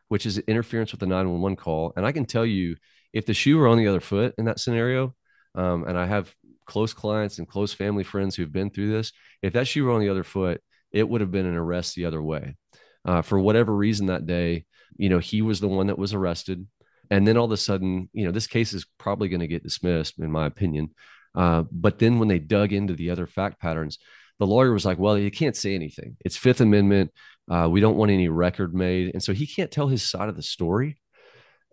[0.09, 1.93] which is interference with the 911 call.
[1.97, 2.77] And I can tell you,
[3.13, 5.15] if the shoe were on the other foot in that scenario,
[5.55, 6.33] um, and I have
[6.67, 9.13] close clients and close family friends who've been through this.
[9.43, 10.61] If that shoe were on the other foot,
[10.93, 12.57] it would have been an arrest the other way.
[13.05, 14.65] Uh, for whatever reason that day,
[14.97, 16.67] you know, he was the one that was arrested.
[17.11, 19.63] And then all of a sudden, you know, this case is probably going to get
[19.63, 20.91] dismissed, in my opinion.
[21.35, 23.99] Uh, but then when they dug into the other fact patterns,
[24.39, 26.17] the lawyer was like, well, you can't say anything.
[26.25, 27.13] It's Fifth Amendment.
[27.49, 29.13] Uh, we don't want any record made.
[29.13, 30.99] And so he can't tell his side of the story.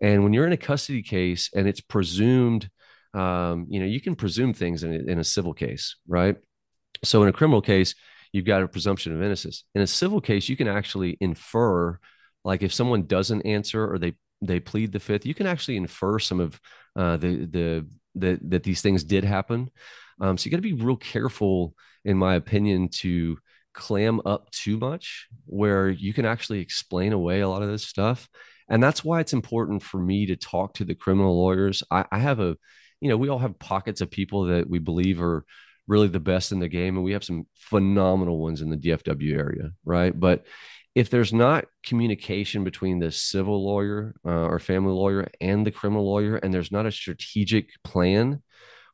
[0.00, 2.68] And when you're in a custody case and it's presumed,
[3.14, 6.36] um, you know, you can presume things in a, in a civil case, right?
[7.02, 7.94] So in a criminal case,
[8.32, 9.64] you've got a presumption of innocence.
[9.74, 11.98] In a civil case, you can actually infer,
[12.44, 16.18] like if someone doesn't answer or they they plead the fifth, you can actually infer
[16.18, 16.60] some of
[16.96, 17.86] uh, the the
[18.16, 19.70] that that these things did happen.
[20.20, 23.38] Um, so you got to be real careful, in my opinion, to
[23.72, 28.28] clam up too much, where you can actually explain away a lot of this stuff.
[28.68, 31.82] And that's why it's important for me to talk to the criminal lawyers.
[31.90, 32.56] I, I have a,
[33.04, 35.44] you know, we all have pockets of people that we believe are
[35.86, 39.36] really the best in the game, and we have some phenomenal ones in the DFW
[39.36, 40.18] area, right?
[40.18, 40.46] But
[40.94, 46.10] if there's not communication between the civil lawyer uh, or family lawyer and the criminal
[46.10, 48.42] lawyer, and there's not a strategic plan,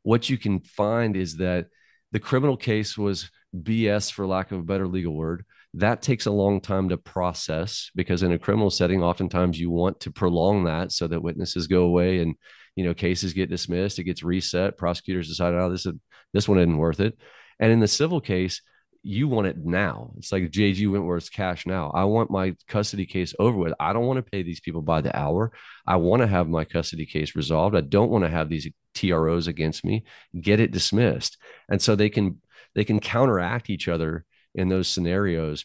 [0.03, 1.67] what you can find is that
[2.11, 5.45] the criminal case was BS, for lack of a better legal word.
[5.75, 10.01] That takes a long time to process because in a criminal setting, oftentimes you want
[10.01, 12.35] to prolong that so that witnesses go away and
[12.77, 14.79] you know cases get dismissed, it gets reset.
[14.79, 15.95] Prosecutors decide, oh, this is,
[16.33, 17.18] this one isn't worth it.
[17.59, 18.62] And in the civil case,
[19.03, 20.12] you want it now.
[20.18, 21.91] It's like JG Wentworth's cash now.
[21.95, 23.73] I want my custody case over with.
[23.81, 25.53] I don't want to pay these people by the hour.
[25.87, 27.75] I want to have my custody case resolved.
[27.75, 30.05] I don't want to have these TROs against me.
[30.39, 31.39] Get it dismissed.
[31.68, 32.41] And so they can
[32.75, 35.64] they can counteract each other in those scenarios.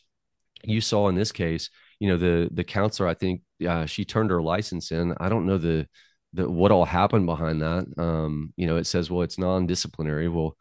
[0.63, 4.31] You saw in this case, you know, the the counselor, I think uh, she turned
[4.31, 5.13] her license in.
[5.19, 5.87] I don't know the
[6.35, 7.85] the what all happened behind that.
[7.97, 10.27] Um, you know, it says, well, it's non-disciplinary.
[10.27, 10.57] Well,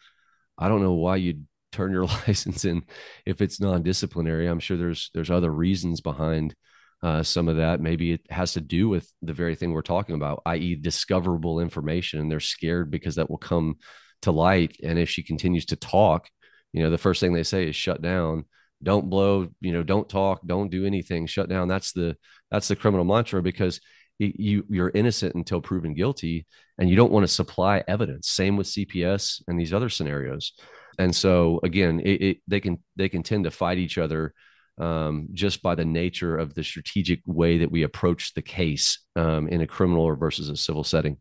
[0.57, 2.85] I don't know why you'd turn your license in
[3.27, 4.47] if it's non-disciplinary.
[4.47, 6.55] I'm sure there's there's other reasons behind
[7.03, 7.81] uh, some of that.
[7.81, 12.21] Maybe it has to do with the very thing we're talking about, i.e., discoverable information,
[12.21, 13.77] and they're scared because that will come
[14.23, 14.77] to light.
[14.83, 16.29] And if she continues to talk,
[16.73, 18.47] you know, the first thing they say is shut down.
[18.83, 19.49] Don't blow.
[19.61, 20.41] You know, don't talk.
[20.47, 21.27] Don't do anything.
[21.27, 21.69] Shut down.
[21.69, 22.17] That's the
[22.51, 23.81] that's the criminal mantra because
[24.19, 26.47] you you're innocent until proven guilty
[26.79, 28.29] and you don't want to supply evidence.
[28.29, 30.53] Same with cps and these other scenarios.
[30.99, 34.33] And so again it, it, they can they can tend to fight each other
[34.79, 39.49] um, just by the nature of the strategic way that we approach the case um,
[39.49, 41.19] in a criminal or versus a civil setting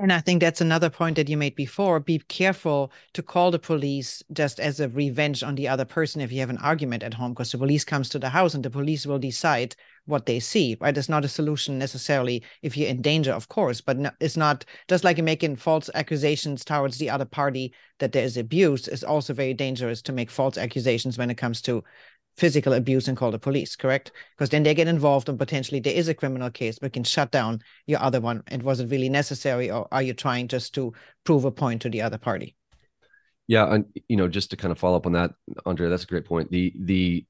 [0.00, 2.00] and I think that's another point that you made before.
[2.00, 6.32] Be careful to call the police just as a revenge on the other person if
[6.32, 8.70] you have an argument at home, because the police comes to the house and the
[8.70, 9.76] police will decide
[10.06, 10.76] what they see.
[10.80, 10.98] Right?
[10.98, 14.64] It's not a solution necessarily if you're in danger, of course, but no, it's not
[14.88, 18.88] just like making false accusations towards the other party that there is abuse.
[18.88, 21.84] It's also very dangerous to make false accusations when it comes to
[22.36, 24.12] physical abuse and call the police, correct?
[24.36, 27.30] Because then they get involved and potentially there is a criminal case, but can shut
[27.30, 28.42] down your other one.
[28.48, 30.92] And was it really necessary, or are you trying just to
[31.24, 32.56] prove a point to the other party?
[33.46, 35.32] Yeah, and you know, just to kind of follow up on that,
[35.66, 36.50] Andrea, that's a great point.
[36.50, 37.26] The the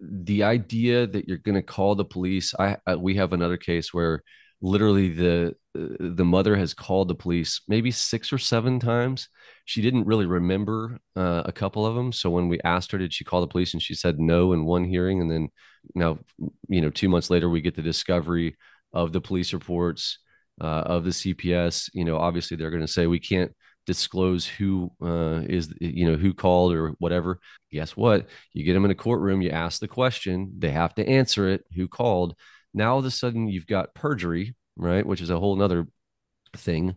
[0.00, 2.54] the idea that you're going to call the police.
[2.58, 4.22] I, I we have another case where
[4.60, 9.28] literally the the mother has called the police maybe six or seven times.
[9.66, 13.12] She didn't really remember uh, a couple of them so when we asked her did
[13.12, 15.20] she call the police and she said no in one hearing.
[15.20, 15.48] And then
[15.94, 16.18] now
[16.68, 18.56] you know two months later we get the discovery
[18.92, 20.18] of the police reports
[20.60, 23.52] uh, of the cps you know obviously they're going to say we can't
[23.86, 27.38] disclose who uh, is you know who called or whatever.
[27.72, 28.26] Guess what?
[28.52, 31.64] You get them in a courtroom you ask the question they have to answer it
[31.74, 32.34] who called
[32.76, 35.04] now all of a sudden you've got perjury, right?
[35.04, 35.88] Which is a whole other
[36.56, 36.94] thing.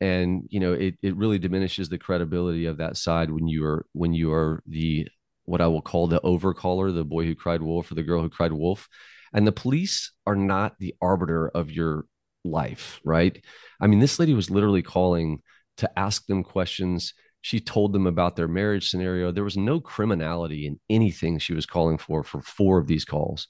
[0.00, 3.86] And you know, it it really diminishes the credibility of that side when you are
[3.92, 5.08] when you are the
[5.44, 8.30] what I will call the overcaller, the boy who cried wolf or the girl who
[8.30, 8.88] cried wolf.
[9.32, 12.04] And the police are not the arbiter of your
[12.44, 13.42] life, right?
[13.80, 15.40] I mean, this lady was literally calling
[15.78, 17.14] to ask them questions.
[17.40, 19.32] She told them about their marriage scenario.
[19.32, 23.48] There was no criminality in anything she was calling for for four of these calls.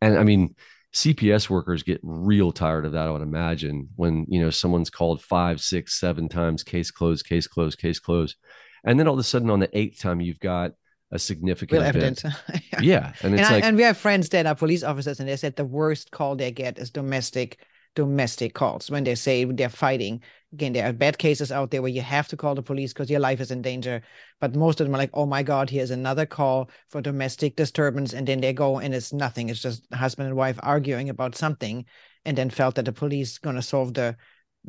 [0.00, 0.54] And I mean,
[0.94, 3.08] CPS workers get real tired of that.
[3.08, 7.48] I would imagine when you know someone's called five, six, seven times, case closed, case
[7.48, 8.36] closed, case closed,
[8.84, 10.72] and then all of a sudden on the eighth time you've got
[11.10, 12.22] a significant Real evidence.
[12.72, 12.80] yeah.
[12.80, 13.12] yeah.
[13.22, 15.36] and it's and, like, I, and we have friends that are police officers, and they
[15.36, 17.58] said the worst call they get is domestic
[17.94, 20.22] domestic calls when they say they're fighting.
[20.52, 23.10] Again, there are bad cases out there where you have to call the police because
[23.10, 24.02] your life is in danger.
[24.40, 28.12] But most of them are like, oh my God, here's another call for domestic disturbance.
[28.12, 29.48] And then they go and it's nothing.
[29.48, 31.84] It's just husband and wife arguing about something
[32.24, 34.16] and then felt that the police to solve the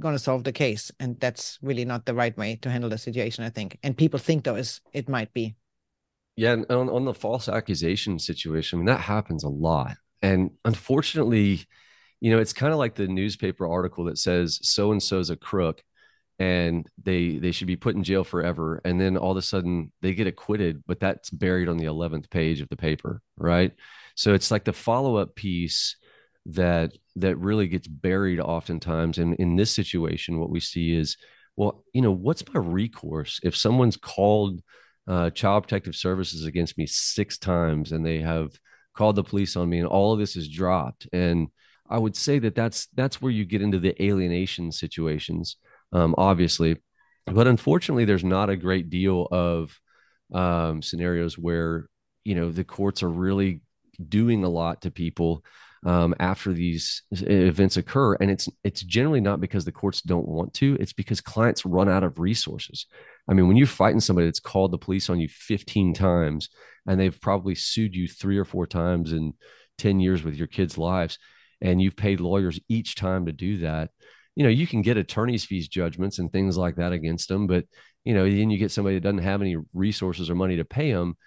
[0.01, 3.45] to solve the case and that's really not the right way to handle the situation
[3.45, 5.55] i think and people think though is it might be
[6.35, 10.51] yeah and on, on the false accusation situation I mean, that happens a lot and
[10.65, 11.65] unfortunately
[12.25, 15.35] you know it's kind of like the newspaper article that says so and so's a
[15.35, 15.83] crook
[16.39, 18.81] and they they should be put in jail forever.
[18.83, 22.31] And then all of a sudden they get acquitted but that's buried on the 11th
[22.31, 23.73] page of the paper right?
[24.15, 25.97] So it's like the follow-up piece
[26.47, 29.19] that that really gets buried oftentimes.
[29.19, 31.17] And in this situation what we see is
[31.55, 33.39] well you know what's my recourse?
[33.43, 34.61] If someone's called
[35.07, 38.59] uh, child protective services against me six times and they have
[38.95, 41.49] called the police on me and all of this is dropped and
[41.89, 45.57] i would say that that's that's where you get into the alienation situations
[45.95, 46.77] um, obviously.
[47.25, 49.79] But unfortunately, there's not a great deal of
[50.33, 51.87] um, scenarios where
[52.23, 53.61] you know the courts are really
[54.09, 55.43] doing a lot to people
[55.85, 60.53] um, after these events occur, and it's it's generally not because the courts don't want
[60.55, 62.85] to; it's because clients run out of resources.
[63.27, 66.49] I mean, when you're fighting somebody that's called the police on you 15 times,
[66.85, 69.33] and they've probably sued you three or four times in
[69.79, 71.17] 10 years with your kids' lives,
[71.61, 73.89] and you've paid lawyers each time to do that
[74.35, 77.65] you know, you can get attorney's fees judgments and things like that against them, but
[78.03, 80.91] you know, then you get somebody that doesn't have any resources or money to pay
[80.91, 81.17] them.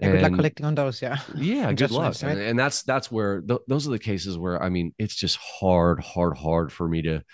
[0.00, 1.02] And, good luck collecting on those.
[1.02, 1.18] Yeah.
[1.34, 1.72] Yeah.
[1.74, 2.14] good luck.
[2.22, 2.32] Right?
[2.32, 5.38] And, and, that's, that's where th- those are the cases where, I mean, it's just
[5.38, 7.24] hard, hard, hard for me to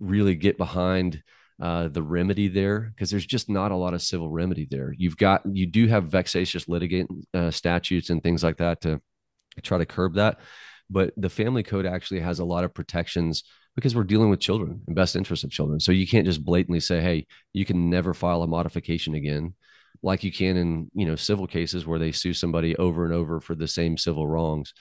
[0.00, 1.22] really get behind
[1.62, 4.92] uh, the remedy there because there's just not a lot of civil remedy there.
[4.98, 9.00] You've got, you do have vexatious litigant uh, statutes and things like that to
[9.62, 10.40] try to curb that.
[10.90, 13.44] But the family code actually has a lot of protections
[13.76, 15.80] because we're dealing with children and best interest of children.
[15.80, 19.54] So you can't just blatantly say, "Hey, you can never file a modification again,"
[20.02, 23.40] like you can in you know civil cases where they sue somebody over and over
[23.40, 24.74] for the same civil wrongs.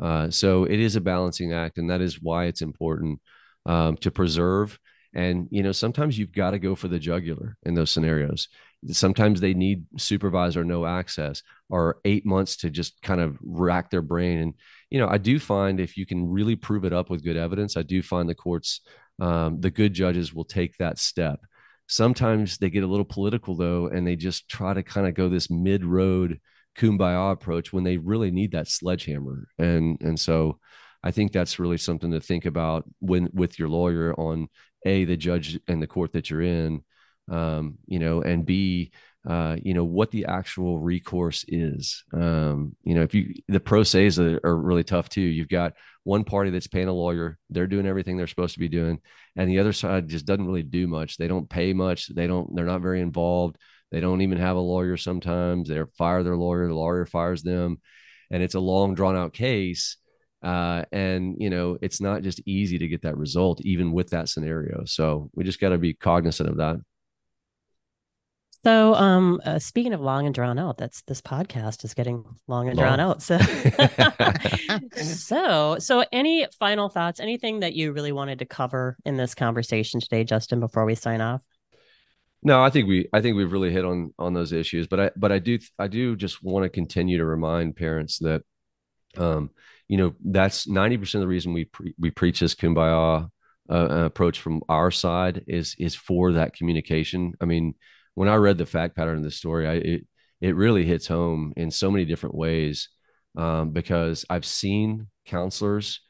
[0.00, 3.20] Uh, so it is a balancing act, and that is why it's important
[3.66, 4.78] um, to preserve.
[5.12, 8.48] And you know, sometimes you've got to go for the jugular in those scenarios.
[8.90, 14.02] Sometimes they need supervisor no access or eight months to just kind of rack their
[14.02, 14.54] brain and
[14.90, 17.76] you know, I do find if you can really prove it up with good evidence,
[17.76, 18.80] I do find the courts,
[19.20, 21.40] um, the good judges will take that step.
[21.86, 25.28] Sometimes they get a little political though, and they just try to kind of go
[25.28, 26.40] this mid road
[26.76, 29.48] kumbaya approach when they really need that sledgehammer.
[29.58, 30.58] And and so
[31.02, 34.48] I think that's really something to think about when with your lawyer on
[34.86, 36.82] a the judge and the court that you're in,
[37.30, 38.92] um, you know, and b
[39.28, 42.04] uh, you know what the actual recourse is.
[42.12, 45.20] Um, you know, if you the pro se's are, are, really tough too.
[45.20, 48.68] You've got one party that's paying a lawyer; they're doing everything they're supposed to be
[48.68, 48.98] doing,
[49.36, 51.18] and the other side just doesn't really do much.
[51.18, 52.08] They don't pay much.
[52.08, 52.54] They don't.
[52.54, 53.56] They're not very involved.
[53.90, 54.96] They don't even have a lawyer.
[54.96, 56.66] Sometimes they fire their lawyer.
[56.66, 57.78] The lawyer fires them,
[58.30, 59.98] and it's a long, drawn out case.
[60.42, 64.30] Uh, and you know, it's not just easy to get that result, even with that
[64.30, 64.84] scenario.
[64.86, 66.76] So we just got to be cognizant of that.
[68.62, 72.68] So, um, uh, speaking of long and drawn out, that's this podcast is getting long
[72.68, 72.86] and long.
[72.86, 73.22] drawn out.
[73.22, 73.38] So,
[75.02, 77.20] so, so, any final thoughts?
[77.20, 80.60] Anything that you really wanted to cover in this conversation today, Justin?
[80.60, 81.40] Before we sign off.
[82.42, 84.86] No, I think we, I think we've really hit on on those issues.
[84.86, 88.42] But I, but I do, I do just want to continue to remind parents that,
[89.16, 89.50] um,
[89.88, 93.30] you know, that's ninety percent of the reason we pre- we preach this kumbaya
[93.70, 97.32] uh, approach from our side is is for that communication.
[97.40, 97.74] I mean
[98.20, 100.06] when I read the fact pattern of the story, I it
[100.42, 102.90] it really hits home in so many different ways
[103.34, 106.00] um, because I've seen counselors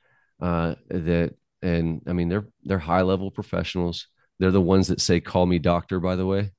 [0.43, 4.09] uh, that, and I mean they're they're high level professionals.
[4.41, 6.51] They're the ones that say "call me doctor." By the way,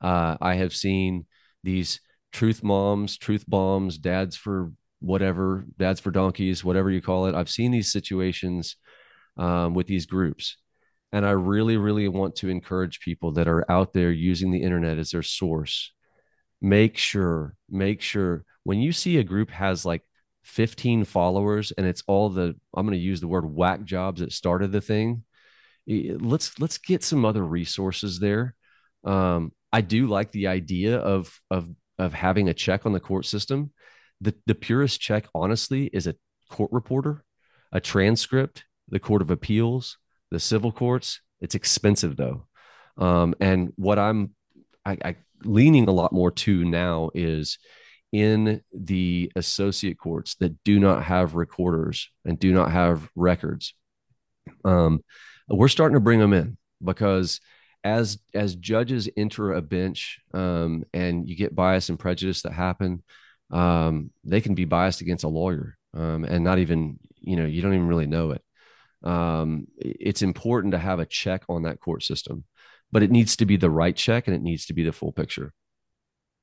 [0.00, 1.26] uh, I have seen
[1.64, 2.00] these
[2.30, 7.34] truth moms, truth bombs, dads for whatever, dads for donkeys, whatever you call it.
[7.34, 8.76] I've seen these situations
[9.36, 10.56] um, with these groups
[11.12, 14.98] and I really, really want to encourage people that are out there using the internet
[14.98, 15.92] as their source.
[16.60, 20.02] Make sure, make sure when you see a group has like
[20.44, 24.32] 15 followers and it's all the, I'm going to use the word whack jobs that
[24.32, 25.24] started the thing.
[25.86, 28.54] Let's, let's get some other resources there.
[29.02, 33.26] Um, I do like the idea of, of, of having a check on the court
[33.26, 33.72] system.
[34.20, 36.14] The, the purest check, honestly, is a
[36.50, 37.24] court reporter,
[37.72, 39.96] a transcript, the court of appeals,
[40.30, 42.46] the civil courts it's expensive though.
[42.96, 44.34] Um, and what i'm
[44.84, 47.58] I, I leaning a lot more to now is
[48.12, 53.74] in the associate courts that do not have recorders and do not have records
[54.64, 55.02] um,
[55.48, 57.40] we're starting to bring them in because
[57.84, 63.02] as as judges enter a bench um, and you get bias and prejudice that happen
[63.50, 67.62] um, they can be biased against a lawyer um, and not even you know you
[67.62, 68.42] don't even really know it
[69.02, 72.44] um, it's important to have a check on that court system,
[72.92, 75.12] but it needs to be the right check and it needs to be the full
[75.12, 75.52] picture.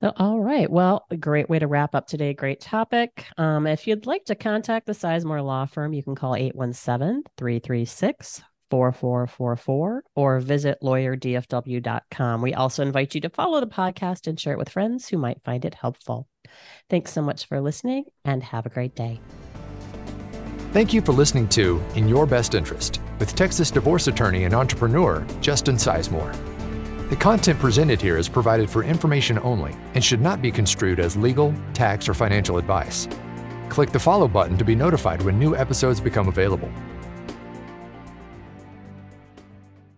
[0.02, 0.70] All right.
[0.70, 2.34] Well, a great way to wrap up today.
[2.34, 3.26] Great topic.
[3.38, 8.44] Um, if you'd like to contact the Sisemore Law Firm, you can call 817 336
[8.70, 12.42] 4444 or visit lawyerdfw.com.
[12.42, 15.44] We also invite you to follow the podcast and share it with friends who might
[15.44, 16.28] find it helpful.
[16.90, 19.20] Thanks so much for listening and have a great day.
[20.78, 25.26] Thank you for listening to In Your Best Interest with Texas divorce attorney and entrepreneur
[25.42, 26.32] Justin Sisemore.
[27.10, 31.18] The content presented here is provided for information only and should not be construed as
[31.18, 33.08] legal, tax, or financial advice.
[33.70, 36.72] Click the follow button to be notified when new episodes become available.